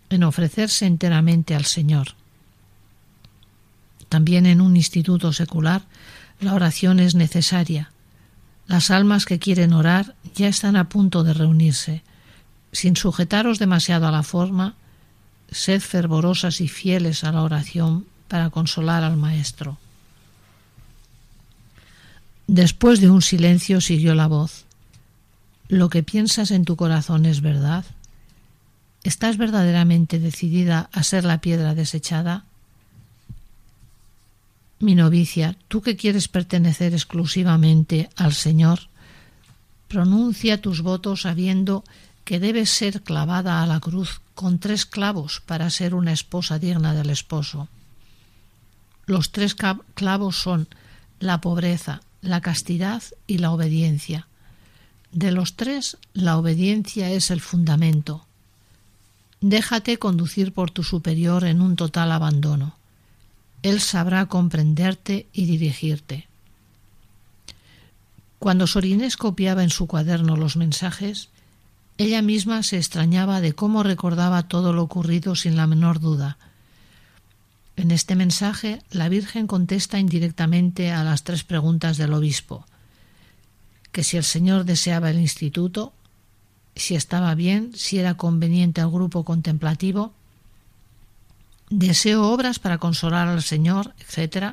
[0.08, 2.14] en ofrecerse enteramente al Señor.
[4.08, 5.82] También en un instituto secular
[6.40, 7.90] la oración es necesaria.
[8.66, 12.02] Las almas que quieren orar ya están a punto de reunirse.
[12.72, 14.74] Sin sujetaros demasiado a la forma,
[15.50, 19.78] sed fervorosas y fieles a la oración para consolar al Maestro.
[22.46, 24.65] Después de un silencio siguió la voz.
[25.68, 27.84] ¿Lo que piensas en tu corazón es verdad?
[29.02, 32.44] ¿Estás verdaderamente decidida a ser la piedra desechada?
[34.78, 38.88] Mi novicia, tú que quieres pertenecer exclusivamente al Señor,
[39.88, 41.82] pronuncia tus votos sabiendo
[42.24, 46.92] que debes ser clavada a la cruz con tres clavos para ser una esposa digna
[46.92, 47.68] del esposo.
[49.06, 49.56] Los tres
[49.94, 50.68] clavos son
[51.20, 54.26] la pobreza, la castidad y la obediencia.
[55.16, 58.26] De los tres, la obediencia es el fundamento.
[59.40, 62.76] Déjate conducir por tu superior en un total abandono.
[63.62, 66.28] Él sabrá comprenderte y dirigirte.
[68.38, 71.30] Cuando Sorinés copiaba en su cuaderno los mensajes,
[71.96, 76.36] ella misma se extrañaba de cómo recordaba todo lo ocurrido sin la menor duda.
[77.76, 82.66] En este mensaje, la Virgen contesta indirectamente a las tres preguntas del obispo
[83.96, 85.94] que si el Señor deseaba el instituto,
[86.74, 90.12] si estaba bien, si era conveniente al grupo contemplativo,
[91.70, 94.52] deseo obras para consolar al Señor, etc.,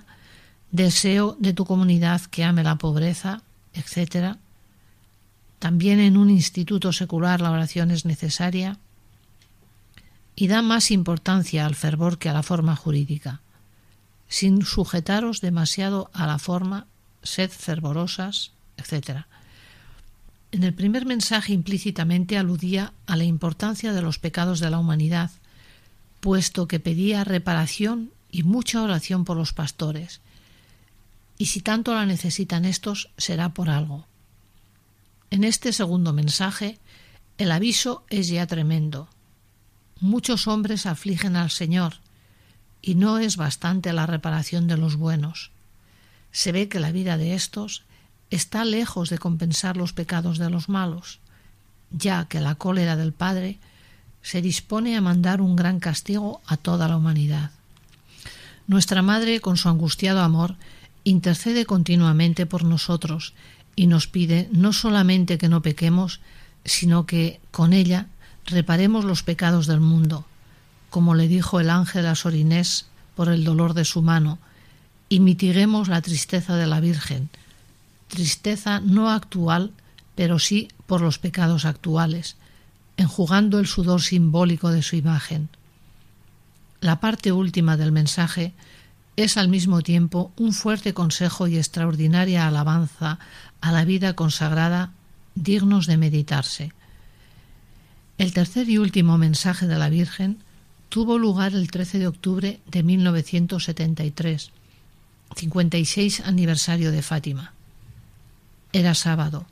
[0.71, 3.41] deseo de tu comunidad que ame la pobreza,
[3.73, 4.37] etc.
[5.59, 8.77] También en un instituto secular la oración es necesaria
[10.37, 13.41] y da más importancia al fervor que a la forma jurídica.
[14.29, 16.87] Sin sujetaros demasiado a la forma,
[17.23, 19.25] sed fervorosas, etc.
[20.51, 25.31] En el primer mensaje implícitamente aludía a la importancia de los pecados de la humanidad,
[26.19, 30.21] puesto que pedía reparación y mucha oración por los pastores.
[31.37, 34.05] Y si tanto la necesitan estos, será por algo.
[35.31, 36.77] En este segundo mensaje,
[37.39, 39.09] el aviso es ya tremendo.
[39.99, 41.95] Muchos hombres afligen al Señor,
[42.81, 45.49] y no es bastante la reparación de los buenos.
[46.31, 47.83] Se ve que la vida de estos
[48.33, 51.19] está lejos de compensar los pecados de los malos,
[51.91, 53.59] ya que la cólera del Padre
[54.23, 57.51] se dispone a mandar un gran castigo a toda la humanidad.
[58.65, 60.55] Nuestra Madre, con su angustiado amor,
[61.03, 63.33] intercede continuamente por nosotros
[63.75, 66.19] y nos pide no solamente que no pequemos,
[66.65, 68.07] sino que con ella
[68.45, 70.25] reparemos los pecados del mundo,
[70.89, 74.39] como le dijo el ángel a Sorinés por el dolor de su mano,
[75.07, 77.29] y mitiguemos la tristeza de la Virgen,
[78.13, 79.71] tristeza no actual,
[80.13, 82.37] pero sí por los pecados actuales,
[82.95, 85.49] enjugando el sudor simbólico de su imagen.
[86.79, 88.53] La parte última del mensaje
[89.15, 93.17] es al mismo tiempo un fuerte consejo y extraordinaria alabanza
[93.61, 94.91] a la vida consagrada
[95.33, 96.71] dignos de meditarse.
[98.19, 100.37] El tercer y último mensaje de la Virgen
[100.89, 104.51] tuvo lugar el 13 de octubre de 1973,
[105.35, 107.53] 56 aniversario de Fátima.
[108.73, 109.45] Era sábado.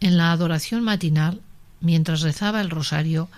[0.00, 1.42] En la adoración matinal,
[1.80, 3.28] mientras rezaba el rosario,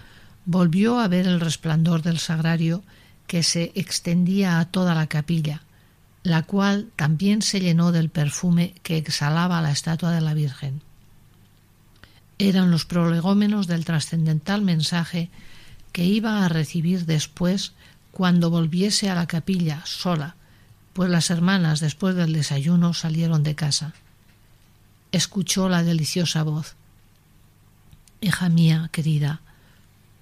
[0.45, 2.83] volvió a ver el resplandor del sagrario
[3.27, 5.63] que se extendía a toda la capilla,
[6.23, 10.83] la cual también se llenó del perfume que exhalaba la estatua de la Virgen.
[12.39, 15.31] Eran los prolegómenos del trascendental mensaje
[15.93, 17.73] que iba a recibir después
[18.13, 20.37] cuando volviese a la capilla sola,
[20.93, 23.95] pues las hermanas después del desayuno salieron de casa.
[25.13, 26.77] Escuchó la deliciosa voz.
[28.21, 29.41] Hija mía, querida,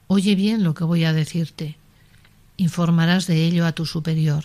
[0.06, 1.76] oye bien lo que voy a decirte
[2.56, 4.44] informarás de ello a tu superior.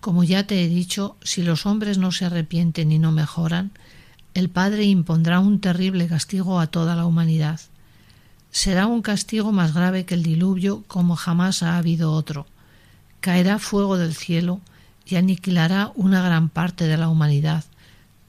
[0.00, 3.72] Como ya te he dicho, si los hombres no se arrepienten y no mejoran,
[4.34, 7.60] el Padre impondrá un terrible castigo a toda la humanidad.
[8.50, 12.46] Será un castigo más grave que el diluvio como jamás ha habido otro.
[13.20, 14.60] Caerá fuego del cielo
[15.04, 17.64] y aniquilará una gran parte de la humanidad,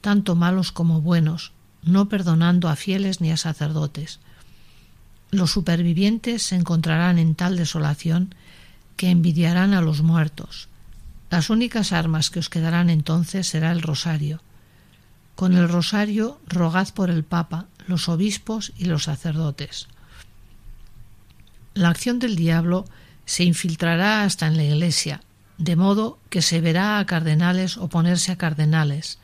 [0.00, 4.20] tanto malos como buenos, no perdonando a fieles ni a sacerdotes.
[5.30, 8.34] Los supervivientes se encontrarán en tal desolación
[8.96, 10.68] que envidiarán a los muertos.
[11.30, 14.40] Las únicas armas que os quedarán entonces será el rosario.
[15.34, 19.88] Con el rosario rogad por el Papa, los obispos y los sacerdotes.
[21.74, 22.86] La acción del diablo
[23.24, 25.20] se infiltrará hasta en la Iglesia,
[25.58, 29.18] de modo que se verá a cardenales oponerse a cardenales.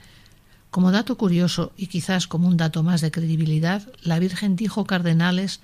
[0.75, 5.61] Como dato curioso y quizás como un dato más de credibilidad, la Virgen dijo cardenales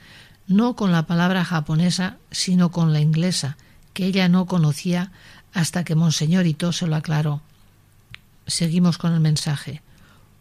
[0.47, 3.57] no con la palabra japonesa, sino con la inglesa,
[3.93, 5.11] que ella no conocía
[5.53, 7.43] hasta que Monseñorito se lo aclaró.
[8.47, 9.83] Seguimos con el mensaje.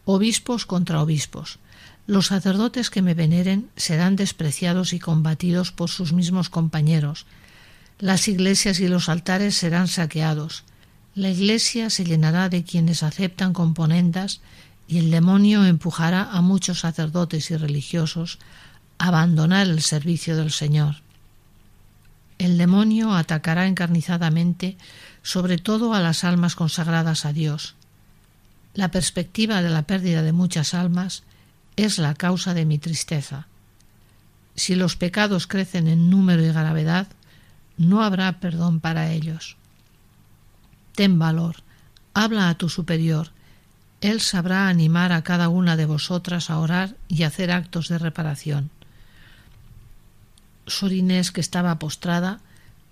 [0.06, 1.58] Obispos contra obispos.
[2.06, 7.26] Los sacerdotes que me veneren serán despreciados y combatidos por sus mismos compañeros.
[7.98, 10.64] Las iglesias y los altares serán saqueados.
[11.16, 14.42] La iglesia se llenará de quienes aceptan componendas
[14.88, 18.40] y el demonio empujará a muchos sacerdotes y religiosos
[18.98, 20.98] a abandonar el servicio del Señor.
[22.40, 24.78] El demonio atacará encarnizadamente
[25.22, 27.76] sobre todo a las almas consagradas a Dios.
[28.74, 31.24] La perspectiva de la pérdida de muchas almas
[31.76, 33.48] es la causa de mi tristeza.
[34.56, 37.08] Si los pecados crecen en número y gravedad,
[37.78, 39.59] no habrá perdón para ellos.
[41.00, 41.64] Ten valor,
[42.14, 43.32] habla a tu superior,
[44.02, 48.70] él sabrá animar a cada una de vosotras a orar y hacer actos de reparación.
[50.68, 52.42] Sor Inés, que estaba postrada,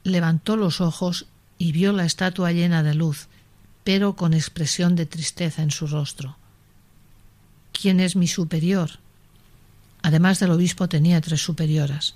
[0.05, 1.25] levantó los ojos
[1.57, 3.27] y vio la estatua llena de luz,
[3.83, 6.37] pero con expresión de tristeza en su rostro.
[7.73, 8.99] ¿Quién es mi superior?
[10.01, 12.15] Además del obispo tenía tres superioras.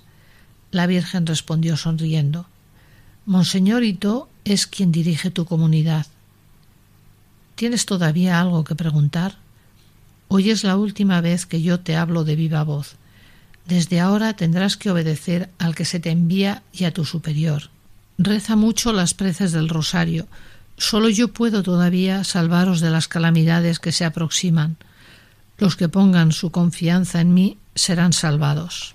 [0.70, 2.46] La Virgen respondió sonriendo
[3.26, 6.06] Monseñor Ito es quien dirige tu comunidad.
[7.54, 9.36] ¿Tienes todavía algo que preguntar?
[10.28, 12.96] Hoy es la última vez que yo te hablo de viva voz.
[13.66, 17.70] Desde ahora tendrás que obedecer al que se te envía y a tu superior.
[18.18, 20.26] Reza mucho las preces del rosario.
[20.76, 24.76] Solo yo puedo todavía salvaros de las calamidades que se aproximan.
[25.58, 28.94] Los que pongan su confianza en mí serán salvados.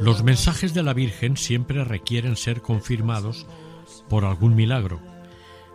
[0.00, 3.46] Los mensajes de la Virgen siempre requieren ser confirmados
[4.08, 5.00] por algún milagro,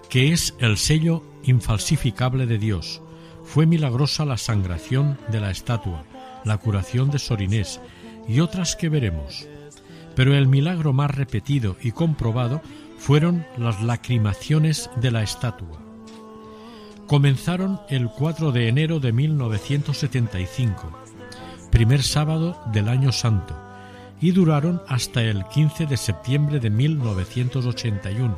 [0.09, 3.01] que es el sello infalsificable de Dios.
[3.43, 6.03] Fue milagrosa la sangración de la estatua,
[6.43, 7.79] la curación de Sorinés
[8.27, 9.47] y otras que veremos.
[10.15, 12.61] Pero el milagro más repetido y comprobado
[12.97, 15.86] fueron las lacrimaciones de la estatua.
[17.07, 20.91] Comenzaron el 4 de enero de 1975,
[21.71, 23.57] primer sábado del año santo,
[24.19, 28.37] y duraron hasta el 15 de septiembre de 1981,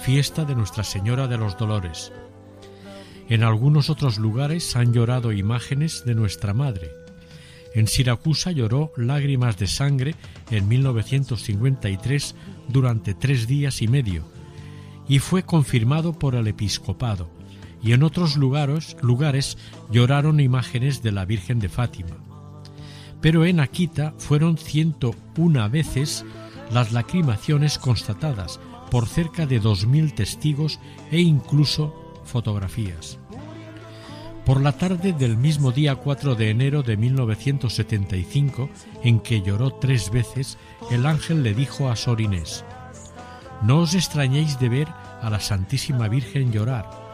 [0.00, 2.12] fiesta de Nuestra Señora de los Dolores.
[3.28, 6.90] En algunos otros lugares han llorado imágenes de Nuestra Madre.
[7.76, 10.16] En Siracusa lloró lágrimas de sangre
[10.50, 12.34] en 1953
[12.66, 14.24] durante tres días y medio,
[15.06, 17.37] y fue confirmado por el episcopado,
[17.82, 19.58] y en otros lugares,
[19.90, 22.16] lloraron imágenes de la Virgen de Fátima
[23.20, 26.24] pero en Akita fueron 101 veces
[26.70, 28.60] las lacrimaciones constatadas
[28.90, 30.78] por cerca de 2.000 testigos
[31.10, 33.18] e incluso fotografías.
[34.44, 38.70] Por la tarde del mismo día 4 de enero de 1975,
[39.02, 40.56] en que lloró tres veces,
[40.90, 42.64] el ángel le dijo a Sor Inés,
[43.62, 44.88] No os extrañéis de ver
[45.20, 47.07] a la Santísima Virgen llorar.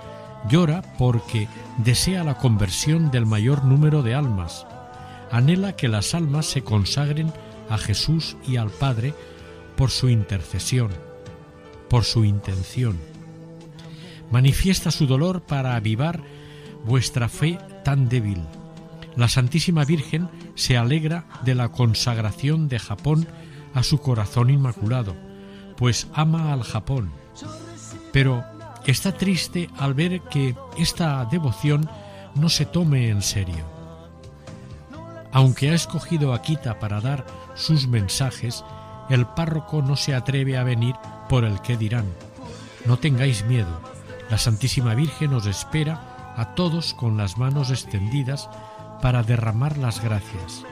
[0.49, 4.67] Llora porque desea la conversión del mayor número de almas,
[5.31, 7.33] anhela que las almas se consagren
[7.69, 9.15] a Jesús y al Padre
[9.77, 10.91] por su intercesión,
[11.89, 12.99] por su intención.
[14.31, 16.21] Manifiesta su dolor para avivar
[16.85, 18.43] vuestra fe tan débil.
[19.17, 23.27] La Santísima Virgen se alegra de la consagración de Japón
[23.75, 25.17] a su corazón inmaculado,
[25.77, 27.11] pues ama al Japón.
[28.13, 28.45] Pero
[28.87, 31.89] está triste al ver que esta devoción
[32.35, 33.65] no se tome en serio.
[35.33, 38.65] Aunque ha escogido a Quita para dar sus mensajes,
[39.11, 40.95] el párroco no se atreve a venir
[41.29, 42.07] por el que dirán.
[42.85, 43.81] No tengáis miedo,
[44.31, 48.49] la Santísima Virgen os espera a todos con las manos extendidas
[49.03, 50.65] para derramar las gracias.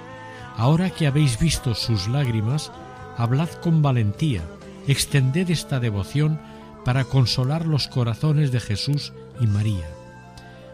[0.56, 2.72] Ahora que habéis visto sus lágrimas,
[3.16, 4.42] hablad con valentía,
[4.86, 6.40] extended esta devoción
[6.84, 9.88] para consolar los corazones de Jesús y María,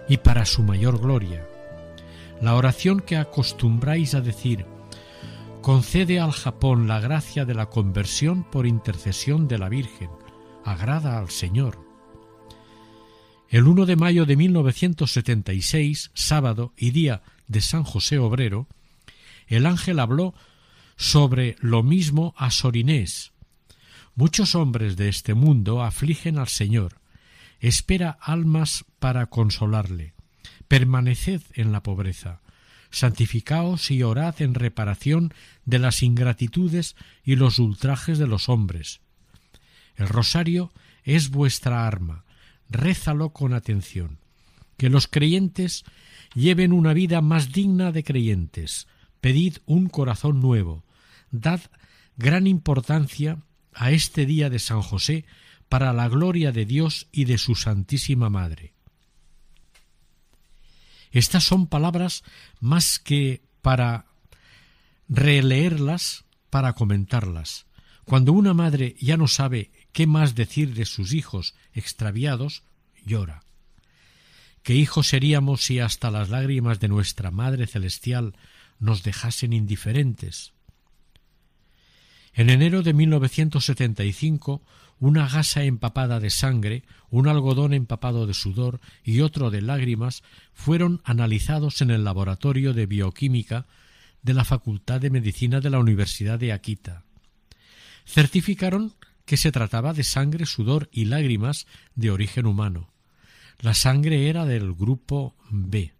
[0.08, 1.44] y para su mayor gloria
[2.40, 4.64] la oración que acostumbráis a decir,
[5.60, 10.10] concede al Japón la gracia de la conversión por intercesión de la Virgen,
[10.64, 11.84] agrada al Señor.
[13.48, 18.68] El 1 de mayo de 1976, sábado y día de San José Obrero,
[19.46, 20.34] el ángel habló
[20.96, 23.32] sobre lo mismo a Sorinés.
[24.18, 27.00] Muchos hombres de este mundo afligen al Señor,
[27.60, 30.12] espera almas para consolarle.
[30.66, 32.40] Permaneced en la pobreza,
[32.90, 35.32] santificaos y orad en reparación
[35.66, 39.02] de las ingratitudes y los ultrajes de los hombres.
[39.94, 40.72] El rosario
[41.04, 42.24] es vuestra arma,
[42.68, 44.18] rézalo con atención.
[44.76, 45.84] Que los creyentes
[46.34, 48.88] lleven una vida más digna de creyentes,
[49.20, 50.82] pedid un corazón nuevo,
[51.30, 51.60] dad
[52.16, 53.38] gran importancia
[53.78, 55.24] a este día de San José
[55.68, 58.72] para la gloria de Dios y de su Santísima Madre.
[61.12, 62.24] Estas son palabras
[62.60, 64.06] más que para
[65.08, 67.66] releerlas, para comentarlas.
[68.04, 72.64] Cuando una madre ya no sabe qué más decir de sus hijos extraviados,
[73.04, 73.42] llora.
[74.62, 78.34] ¿Qué hijos seríamos si hasta las lágrimas de nuestra Madre Celestial
[78.80, 80.52] nos dejasen indiferentes?
[82.34, 84.62] En enero de 1975,
[85.00, 90.22] una gasa empapada de sangre, un algodón empapado de sudor y otro de lágrimas
[90.52, 93.66] fueron analizados en el laboratorio de bioquímica
[94.22, 97.04] de la Facultad de Medicina de la Universidad de Akita.
[98.04, 102.90] Certificaron que se trataba de sangre, sudor y lágrimas de origen humano.
[103.60, 105.92] La sangre era del grupo B.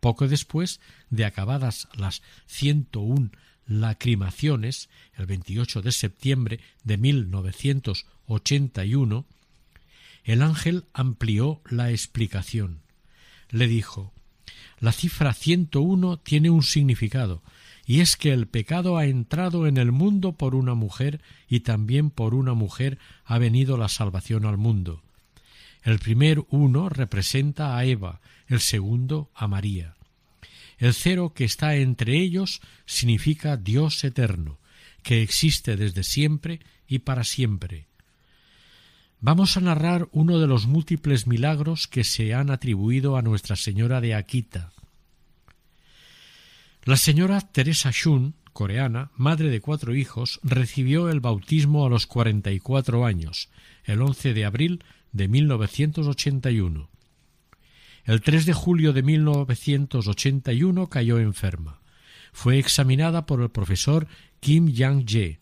[0.00, 0.80] Poco después
[1.10, 3.30] de acabadas las 101
[3.66, 9.24] lacrimaciones, el 28 de septiembre de 1981,
[10.24, 12.80] el ángel amplió la explicación.
[13.50, 14.12] Le dijo
[14.80, 17.42] La cifra 101 tiene un significado,
[17.86, 22.10] y es que el pecado ha entrado en el mundo por una mujer y también
[22.10, 25.02] por una mujer ha venido la salvación al mundo.
[25.82, 29.94] El primer uno representa a Eva, el segundo a María.
[30.78, 34.58] El cero que está entre ellos significa Dios eterno,
[35.02, 37.88] que existe desde siempre y para siempre.
[39.20, 44.00] Vamos a narrar uno de los múltiples milagros que se han atribuido a Nuestra Señora
[44.00, 44.72] de Akita.
[46.84, 52.52] La señora Teresa Shun, coreana, madre de cuatro hijos, recibió el bautismo a los cuarenta
[52.52, 53.48] y cuatro años,
[53.84, 56.90] el once de abril de 1981.
[58.04, 61.80] El 3 de julio de 1981 cayó enferma.
[62.34, 64.06] Fue examinada por el profesor
[64.40, 65.38] Kim Yang-jae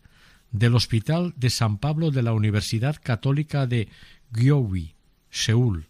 [0.53, 3.89] del Hospital de San Pablo de la Universidad Católica de
[4.33, 4.95] Gyeongui,
[5.29, 5.87] Seúl,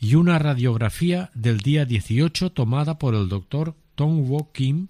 [0.00, 4.88] y una radiografía del día 18 tomada por el doctor Tong Wo Kim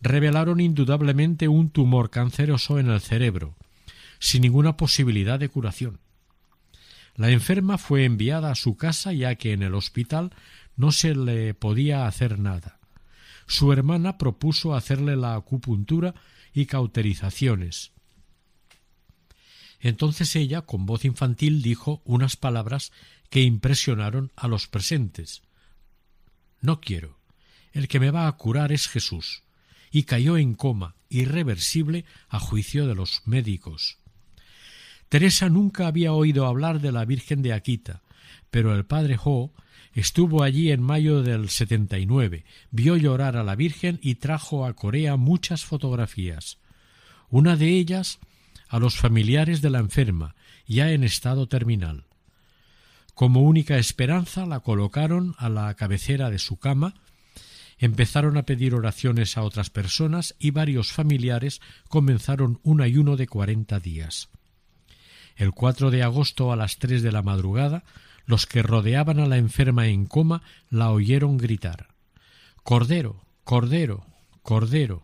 [0.00, 3.56] revelaron indudablemente un tumor canceroso en el cerebro,
[4.20, 5.98] sin ninguna posibilidad de curación.
[7.20, 10.32] La enferma fue enviada a su casa ya que en el hospital
[10.74, 12.78] no se le podía hacer nada.
[13.46, 16.14] Su hermana propuso hacerle la acupuntura
[16.54, 17.92] y cauterizaciones.
[19.80, 22.90] Entonces ella, con voz infantil, dijo unas palabras
[23.28, 25.42] que impresionaron a los presentes.
[26.62, 27.18] No quiero.
[27.72, 29.42] El que me va a curar es Jesús.
[29.90, 33.99] Y cayó en coma, irreversible a juicio de los médicos.
[35.10, 38.00] Teresa nunca había oído hablar de la Virgen de Akita,
[38.48, 39.52] pero el padre Ho
[39.92, 45.16] estuvo allí en mayo del 79, vio llorar a la Virgen y trajo a Corea
[45.16, 46.58] muchas fotografías.
[47.28, 48.20] Una de ellas
[48.68, 50.36] a los familiares de la enferma,
[50.68, 52.04] ya en estado terminal.
[53.12, 56.94] Como única esperanza la colocaron a la cabecera de su cama,
[57.78, 63.80] empezaron a pedir oraciones a otras personas y varios familiares comenzaron un ayuno de cuarenta
[63.80, 64.30] días.
[65.40, 67.82] El 4 de agosto a las tres de la madrugada,
[68.26, 71.88] los que rodeaban a la enferma en coma la oyeron gritar
[72.62, 74.04] Cordero, Cordero,
[74.42, 75.02] Cordero.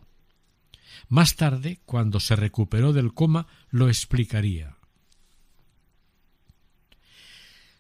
[1.09, 4.77] Más tarde, cuando se recuperó del coma, lo explicaría.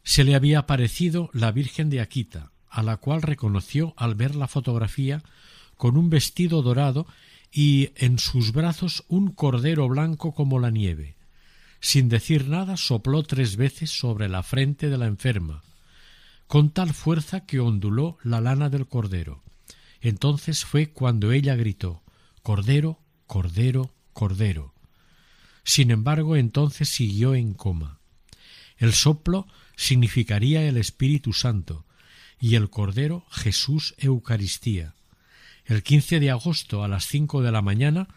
[0.02, 4.48] Se le había aparecido la Virgen de Akita, a la cual reconoció al ver la
[4.48, 5.22] fotografía
[5.76, 7.06] con un vestido dorado
[7.52, 11.15] y en sus brazos un cordero blanco como la nieve.
[11.80, 15.62] Sin decir nada, sopló tres veces sobre la frente de la enferma,
[16.46, 19.42] con tal fuerza que onduló la lana del cordero.
[20.00, 22.02] Entonces fue cuando ella gritó
[22.42, 24.72] Cordero, Cordero, Cordero.
[25.64, 27.98] Sin embargo, entonces siguió en coma.
[28.78, 31.84] El soplo significaría el Espíritu Santo
[32.38, 34.94] y el Cordero Jesús Eucaristía.
[35.64, 38.08] El quince de agosto a las cinco de la mañana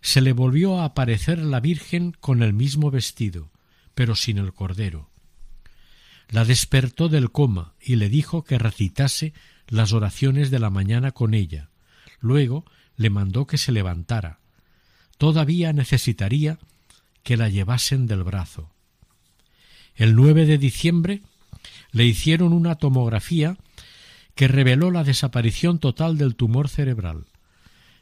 [0.00, 3.50] se le volvió a aparecer la Virgen con el mismo vestido,
[3.94, 5.10] pero sin el cordero.
[6.28, 9.32] La despertó del coma y le dijo que recitase
[9.68, 11.70] las oraciones de la mañana con ella.
[12.20, 12.64] Luego
[12.96, 14.38] le mandó que se levantara.
[15.18, 16.58] Todavía necesitaría
[17.22, 18.70] que la llevasen del brazo.
[19.94, 21.22] El 9 de diciembre
[21.92, 23.56] le hicieron una tomografía
[24.34, 27.26] que reveló la desaparición total del tumor cerebral.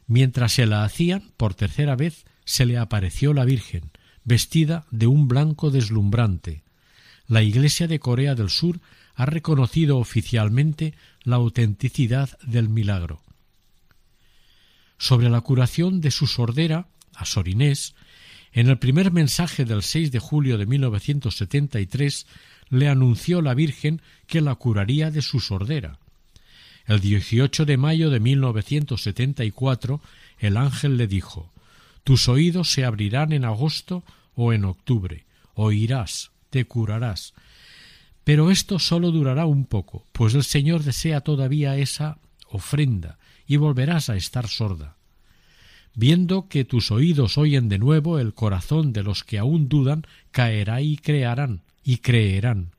[0.09, 3.91] Mientras se la hacían, por tercera vez, se le apareció la Virgen,
[4.23, 6.63] vestida de un blanco deslumbrante.
[7.27, 8.79] La Iglesia de Corea del Sur
[9.13, 13.21] ha reconocido oficialmente la autenticidad del milagro.
[14.97, 17.93] Sobre la curación de su sordera, a Sor Inés,
[18.51, 22.25] En el primer mensaje del 6 de julio de 1973
[22.69, 25.99] le anunció la Virgen que la curaría de su sordera.
[26.89, 30.01] El 18 de mayo de 1974
[30.39, 31.53] el ángel le dijo
[32.03, 35.23] Tus oídos se abrirán en agosto o en octubre.
[35.53, 37.35] Oirás, te curarás.
[38.23, 42.17] Pero esto sólo durará un poco, pues el Señor desea todavía esa
[42.49, 44.95] ofrenda y volverás a estar sorda.
[45.93, 50.81] Viendo que tus oídos oyen de nuevo, el corazón de los que aún dudan caerá
[50.81, 52.71] y crearán y creerán.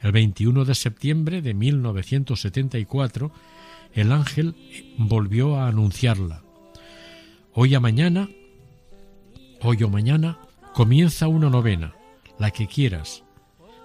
[0.00, 3.30] El 21 de septiembre de 1974,
[3.92, 4.54] el ángel
[4.96, 6.42] volvió a anunciarla.
[7.52, 8.30] Hoy a mañana,
[9.60, 10.38] hoy o mañana,
[10.72, 11.94] comienza una novena,
[12.38, 13.24] la que quieras.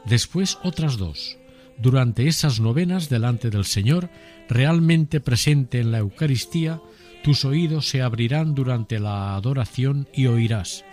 [0.05, 1.37] Después otras dos.
[1.77, 4.09] Durante esas novenas delante del Señor,
[4.47, 6.79] realmente presente en la Eucaristía,
[7.23, 10.85] tus oídos se abrirán durante la adoración y oirás.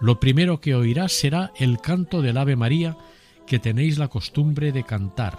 [0.00, 2.96] Lo primero que oirás será el canto del Ave María
[3.48, 5.38] que tenéis la costumbre de cantar.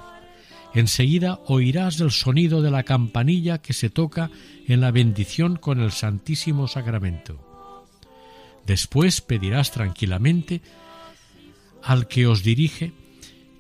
[0.74, 4.30] Enseguida oirás el sonido de la campanilla que se toca
[4.68, 7.46] en la bendición con el Santísimo Sacramento.
[8.66, 10.62] Después pedirás tranquilamente
[11.84, 12.94] al que os dirige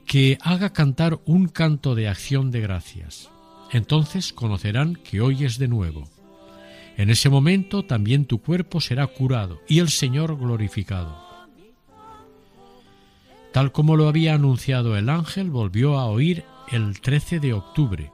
[0.06, 3.30] que haga cantar un canto de acción de gracias.
[3.72, 6.10] Entonces conocerán que oyes de nuevo.
[6.98, 11.29] En ese momento también tu cuerpo será curado y el Señor glorificado.
[13.52, 18.12] Tal como lo había anunciado el ángel, volvió a oír el 13 de octubre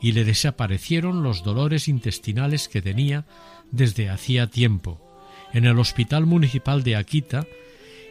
[0.00, 3.26] y le desaparecieron los dolores intestinales que tenía
[3.70, 5.00] desde hacía tiempo.
[5.52, 7.46] En el Hospital Municipal de Akita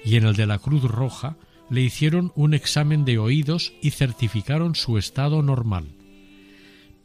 [0.03, 1.37] y en el de la Cruz Roja
[1.69, 5.95] le hicieron un examen de oídos y certificaron su estado normal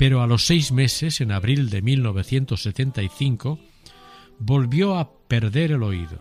[0.00, 3.58] pero a los seis meses, en abril de 1975,
[4.38, 6.18] volvió a perder el oído.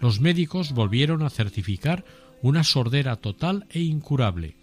[0.00, 2.04] Los médicos volvieron a certificar
[2.42, 4.56] una sordera total e incurable.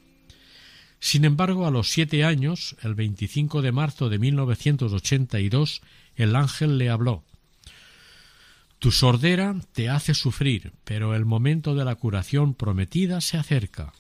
[0.99, 5.82] Sin embargo, a los siete años, el 25 de marzo de 1982,
[6.15, 7.24] el ángel le habló.
[8.80, 13.93] Tu sordera te hace sufrir, pero el momento de la curación prometida se acerca.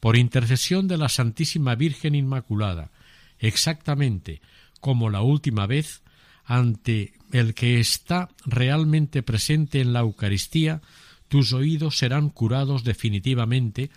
[0.00, 2.90] Por intercesión de la Santísima Virgen Inmaculada,
[3.38, 4.40] exactamente
[4.80, 6.02] como la última vez
[6.44, 10.80] ante el que está realmente presente en la Eucaristía,
[11.28, 13.90] tus oídos serán curados definitivamente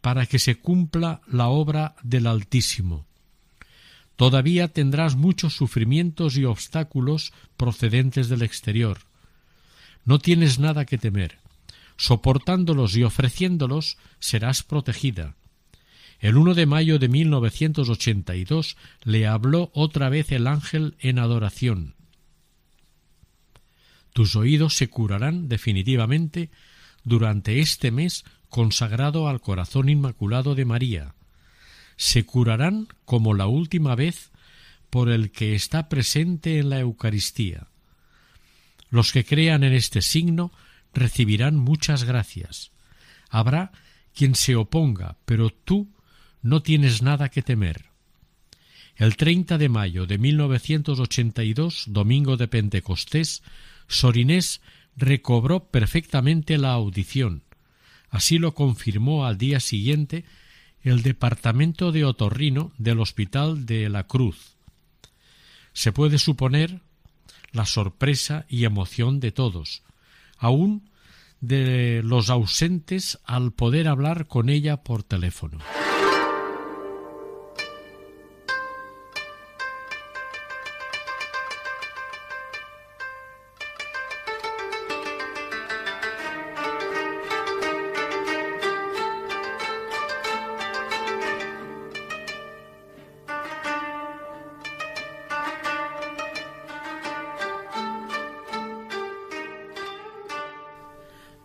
[0.00, 3.06] para que se cumpla la obra del Altísimo.
[4.16, 8.98] Todavía tendrás muchos sufrimientos y obstáculos procedentes del exterior.
[10.04, 11.38] No tienes nada que temer.
[11.96, 15.36] Soportándolos y ofreciéndolos serás protegida.
[16.18, 21.94] El 1 de mayo de 1982 le habló otra vez el ángel en adoración.
[24.12, 26.50] Tus oídos se curarán definitivamente
[27.04, 31.14] durante este mes consagrado al corazón inmaculado de María.
[31.96, 34.30] Se curarán como la última vez
[34.90, 37.68] por el que está presente en la Eucaristía.
[38.90, 40.52] Los que crean en este signo
[40.92, 42.72] recibirán muchas gracias.
[43.30, 43.72] Habrá
[44.14, 45.88] quien se oponga, pero tú
[46.42, 47.86] no tienes nada que temer.
[48.96, 53.42] El 30 de mayo de 1982, domingo de Pentecostés,
[53.88, 54.60] Sorinés
[54.96, 57.42] recobró perfectamente la audición.
[58.10, 60.24] Así lo confirmó al día siguiente
[60.82, 64.56] el departamento de otorrino del Hospital de la Cruz.
[65.72, 66.80] Se puede suponer
[67.52, 69.82] la sorpresa y emoción de todos,
[70.38, 70.90] aun
[71.40, 75.58] de los ausentes al poder hablar con ella por teléfono.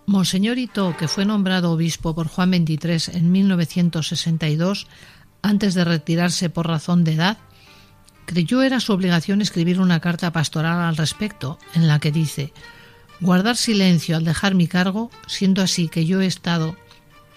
[0.10, 4.88] Monseñor Ito, que fue nombrado obispo por Juan XXIII en 1962,
[5.42, 7.38] antes de retirarse por razón de edad,
[8.26, 12.54] creyó era su obligación escribir una carta pastoral al respecto, en la que dice
[13.20, 16.78] Guardar silencio al dejar mi cargo, siendo así que yo he estado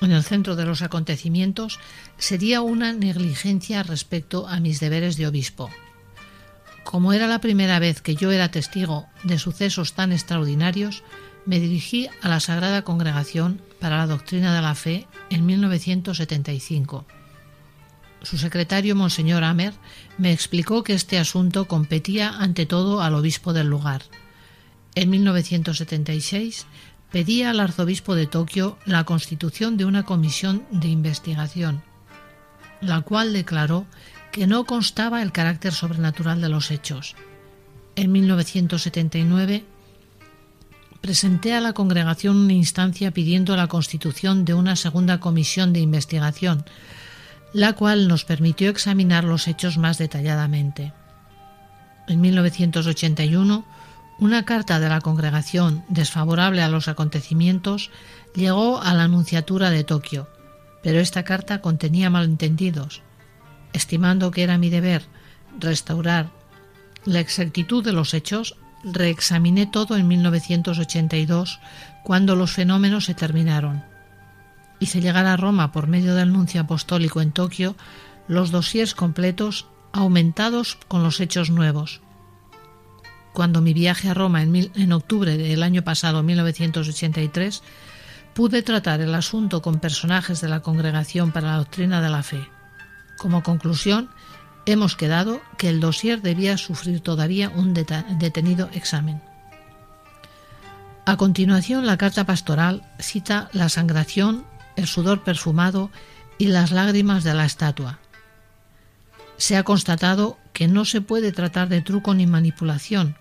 [0.00, 1.80] en el centro de los acontecimientos,
[2.18, 5.70] sería una negligencia respecto a mis deberes de obispo.
[6.84, 11.02] Como era la primera vez que yo era testigo de sucesos tan extraordinarios,
[11.51, 17.05] me dirigí a la Sagrada Congregación para la Doctrina de la Fe en 1975.
[18.22, 19.74] Su secretario, Monseñor Amer,
[20.16, 24.03] me explicó que este asunto competía ante todo al obispo del lugar.
[24.94, 26.66] En 1976
[27.11, 31.82] pedía al arzobispo de Tokio la constitución de una comisión de investigación,
[32.80, 33.86] la cual declaró
[34.30, 37.16] que no constaba el carácter sobrenatural de los hechos.
[37.96, 39.64] En 1979
[41.01, 46.64] presenté a la congregación una instancia pidiendo la constitución de una segunda comisión de investigación,
[47.53, 50.92] la cual nos permitió examinar los hechos más detalladamente.
[52.07, 53.64] En 1981,
[54.18, 57.90] una carta de la congregación desfavorable a los acontecimientos
[58.34, 60.28] llegó a la Anunciatura de Tokio,
[60.82, 63.03] pero esta carta contenía malentendidos.
[63.72, 65.05] Estimando que era mi deber
[65.59, 66.30] restaurar
[67.05, 71.60] la exactitud de los hechos, reexaminé todo en 1982,
[72.02, 73.84] cuando los fenómenos se terminaron.
[74.78, 77.76] Hice llegar a Roma por medio del nuncio apostólico en Tokio
[78.28, 82.00] los dosiers completos aumentados con los hechos nuevos.
[83.32, 87.62] Cuando mi viaje a Roma en, en octubre del año pasado, 1983,
[88.34, 92.48] pude tratar el asunto con personajes de la Congregación para la Doctrina de la Fe.
[93.18, 94.10] Como conclusión,
[94.72, 99.20] hemos quedado que el dossier debía sufrir todavía un detenido examen.
[101.06, 104.44] A continuación, la carta pastoral cita la sangración,
[104.76, 105.90] el sudor perfumado
[106.38, 107.98] y las lágrimas de la estatua.
[109.36, 113.16] Se ha constatado que no se puede tratar de truco ni manipulación.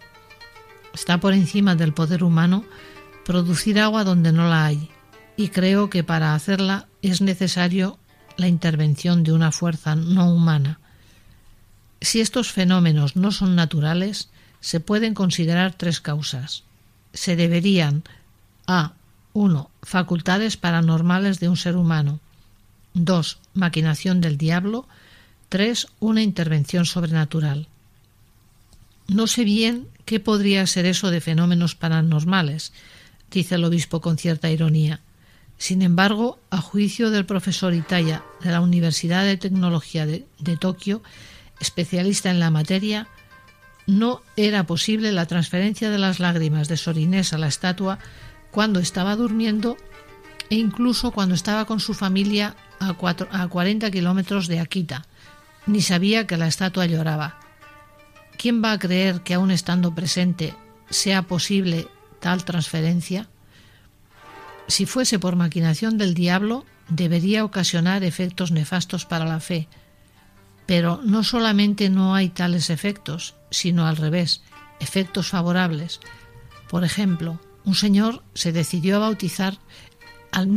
[0.94, 2.66] Está por encima del poder humano
[3.26, 4.90] producir agua donde no la hay,
[5.38, 7.98] y creo que para hacerla es necesario
[8.38, 10.80] la intervención de una fuerza no humana
[12.02, 14.30] si estos fenómenos no son naturales,
[14.62, 16.64] se pueden considerar tres causas.
[17.14, 18.04] Se deberían
[18.68, 18.94] a
[19.34, 19.70] 1.
[19.82, 22.20] Facultades paranormales de un ser humano.
[22.94, 23.40] 2.
[23.54, 24.88] Maquinación del diablo.
[25.50, 25.88] 3.
[26.00, 27.68] Una intervención sobrenatural.
[29.08, 32.74] No sé bien qué podría ser eso de fenómenos paranormales,
[33.32, 35.02] dice el obispo con cierta ironía.
[35.58, 41.02] Sin embargo, a juicio del profesor Itaya de la Universidad de Tecnología de, de Tokio,
[41.60, 43.08] especialista en la materia,
[43.88, 48.00] no era posible la transferencia de las lágrimas de Sorinés a la estatua
[48.52, 49.78] cuando estaba durmiendo
[50.50, 52.96] e incluso cuando estaba con su familia a,
[53.32, 55.06] a 40 kilómetros de Akita.
[55.66, 57.40] Ni sabía que la estatua lloraba.
[58.38, 60.56] ¿Quién va a creer que aún estando presente
[60.90, 61.88] sea posible
[62.20, 63.28] tal transferencia?
[64.68, 69.68] Si fuese por maquinación del diablo, debería ocasionar efectos nefastos para la fe,
[70.70, 74.44] pero no solamente no hay tales efectos, sino al revés,
[74.80, 76.00] efectos favorables.
[76.70, 79.58] Por ejemplo, un señor se decidió a bautizar
[80.32, 80.48] al,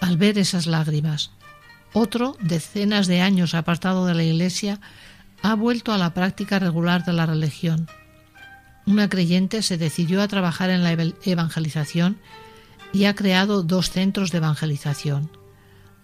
[0.00, 1.30] al ver esas lágrimas.
[1.92, 4.80] Otro, decenas de años apartado de la Iglesia,
[5.42, 7.86] ha vuelto a la práctica regular de la religión.
[8.84, 12.18] Una creyente se decidió a trabajar en la evangelización
[12.92, 15.30] y ha creado dos centros de evangelización.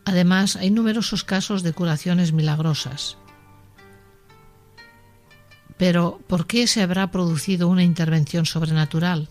[0.05, 3.17] Además, hay numerosos casos de curaciones milagrosas.
[5.79, 9.29] Pero, ¿por qué se habrá producido una intervención sobrenatural?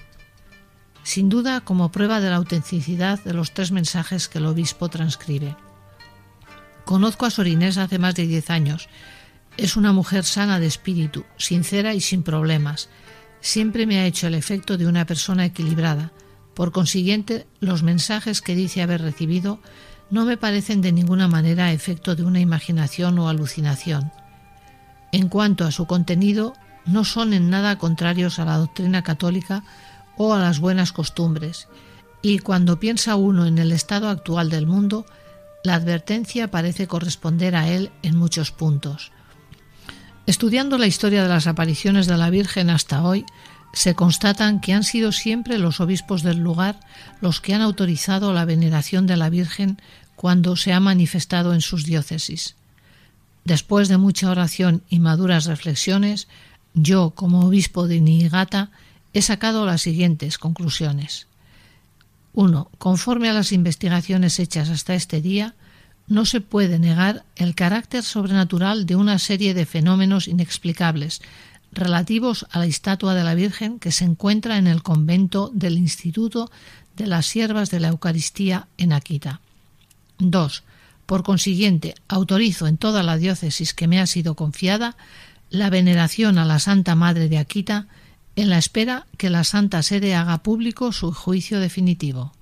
[1.04, 5.56] Sin duda, como prueba de la autenticidad de los tres mensajes que el obispo transcribe.
[6.86, 8.88] Conozco a Sorinés hace más de diez años.
[9.58, 12.90] Es una mujer sana de espíritu, sincera y sin problemas.
[13.42, 16.12] Siempre me ha hecho el efecto de una persona equilibrada.
[16.54, 19.60] Por consiguiente, los mensajes que dice haber recibido
[20.10, 24.12] no me parecen de ninguna manera efecto de una imaginación o alucinación.
[25.12, 26.54] En cuanto a su contenido,
[26.86, 29.64] no son en nada contrarios a la doctrina católica
[30.18, 31.68] o a las buenas costumbres,
[32.22, 35.06] y cuando piensa uno en el estado actual del mundo,
[35.64, 39.12] la advertencia parece corresponder a él en muchos puntos.
[40.26, 43.26] Estudiando la historia de las apariciones de la Virgen hasta hoy,
[43.74, 46.80] se constatan que han sido siempre los obispos del lugar
[47.22, 49.80] los que han autorizado la veneración de la Virgen
[50.16, 52.56] cuando se ha manifestado en sus diócesis.
[53.48, 56.28] Después de mucha oración y maduras reflexiones,
[56.74, 58.72] yo, como obispo de Niigata,
[59.14, 61.28] he sacado las siguientes conclusiones.
[62.34, 62.70] 1.
[62.78, 65.56] Conforme a las investigaciones hechas hasta este día,
[66.08, 71.22] no se puede negar el carácter sobrenatural de una serie de fenómenos inexplicables
[71.72, 76.52] relativos a la estatua de la Virgen que se encuentra en el convento del Instituto
[76.98, 79.40] de las Siervas de la Eucaristía en Akita.
[80.18, 80.64] 2.
[81.08, 84.96] Por consiguiente, autorizo en toda la diócesis que me ha sido confiada
[85.50, 87.88] la veneración a la Santa Madre de Akita
[88.36, 92.34] en la espera que la Santa Sede haga público su juicio definitivo.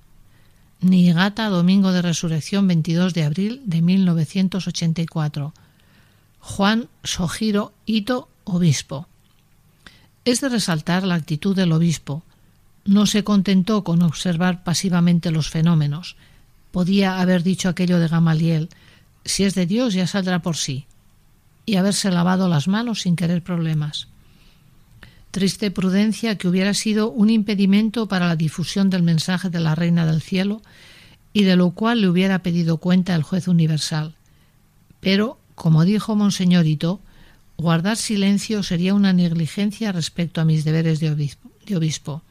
[0.80, 5.54] Niigata, Domingo de Resurrección 22 de abril de 1984.
[6.40, 9.08] Juan Sojiro Ito, Obispo.
[10.26, 12.24] Es de resaltar la actitud del Obispo,
[12.84, 16.16] no se contentó con observar pasivamente los fenómenos.
[16.76, 18.68] Podía haber dicho aquello de Gamaliel,
[19.24, 20.84] si es de Dios ya saldrá por sí,
[21.64, 24.08] y haberse lavado las manos sin querer problemas.
[25.30, 30.04] Triste prudencia que hubiera sido un impedimento para la difusión del mensaje de la Reina
[30.04, 30.60] del Cielo
[31.32, 34.14] y de lo cual le hubiera pedido cuenta el juez universal.
[35.00, 37.00] Pero, como dijo Monseñorito,
[37.56, 41.50] guardar silencio sería una negligencia respecto a mis deberes de obispo.
[41.64, 42.22] De obispo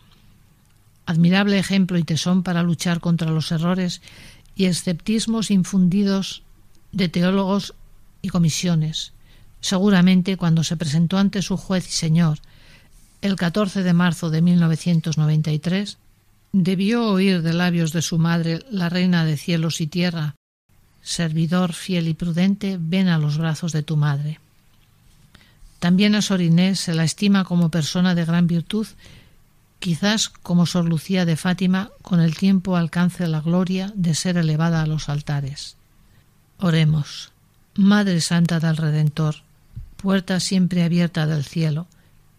[1.05, 4.01] admirable ejemplo y tesón para luchar contra los errores
[4.55, 6.43] y esceptismos infundidos
[6.91, 7.73] de teólogos
[8.21, 9.11] y comisiones.
[9.61, 12.39] Seguramente cuando se presentó ante su juez y señor
[13.21, 15.97] el 14 de marzo de 1993,
[16.51, 20.35] debió oír de labios de su madre, la reina de cielos y tierra,
[21.01, 24.39] servidor fiel y prudente, ven a los brazos de tu madre.
[25.79, 28.87] También a Sor Inés se la estima como persona de gran virtud
[29.85, 34.81] Quizás como Sor Lucía de Fátima con el tiempo alcance la gloria de ser elevada
[34.81, 35.77] a los altares.
[36.57, 37.31] Oremos.
[37.75, 39.43] Madre Santa del Redentor,
[39.97, 41.85] puerta siempre abierta del cielo,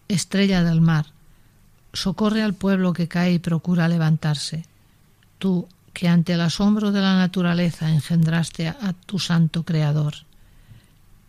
[0.09, 1.05] estrella del mar,
[1.93, 4.65] socorre al pueblo que cae y procura levantarse.
[5.39, 10.15] Tú, que ante el asombro de la naturaleza engendraste a tu santo Creador.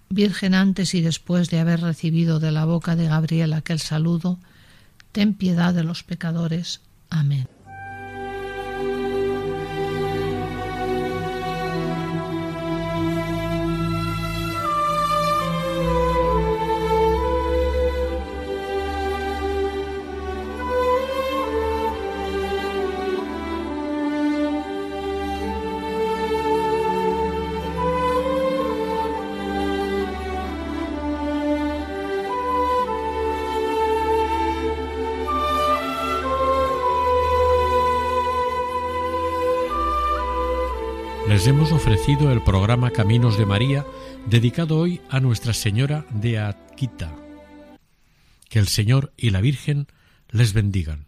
[0.08, 4.40] Virgen antes y después de haber recibido de la boca de Gabriel aquel saludo,
[5.18, 6.80] ten piedad de los pecadores.
[7.10, 7.48] Amén.
[41.48, 43.86] Hemos ofrecido el programa Caminos de María,
[44.26, 47.14] dedicado hoy a Nuestra Señora de Akita.
[48.50, 49.86] Que el Señor y la Virgen
[50.30, 51.07] les bendigan.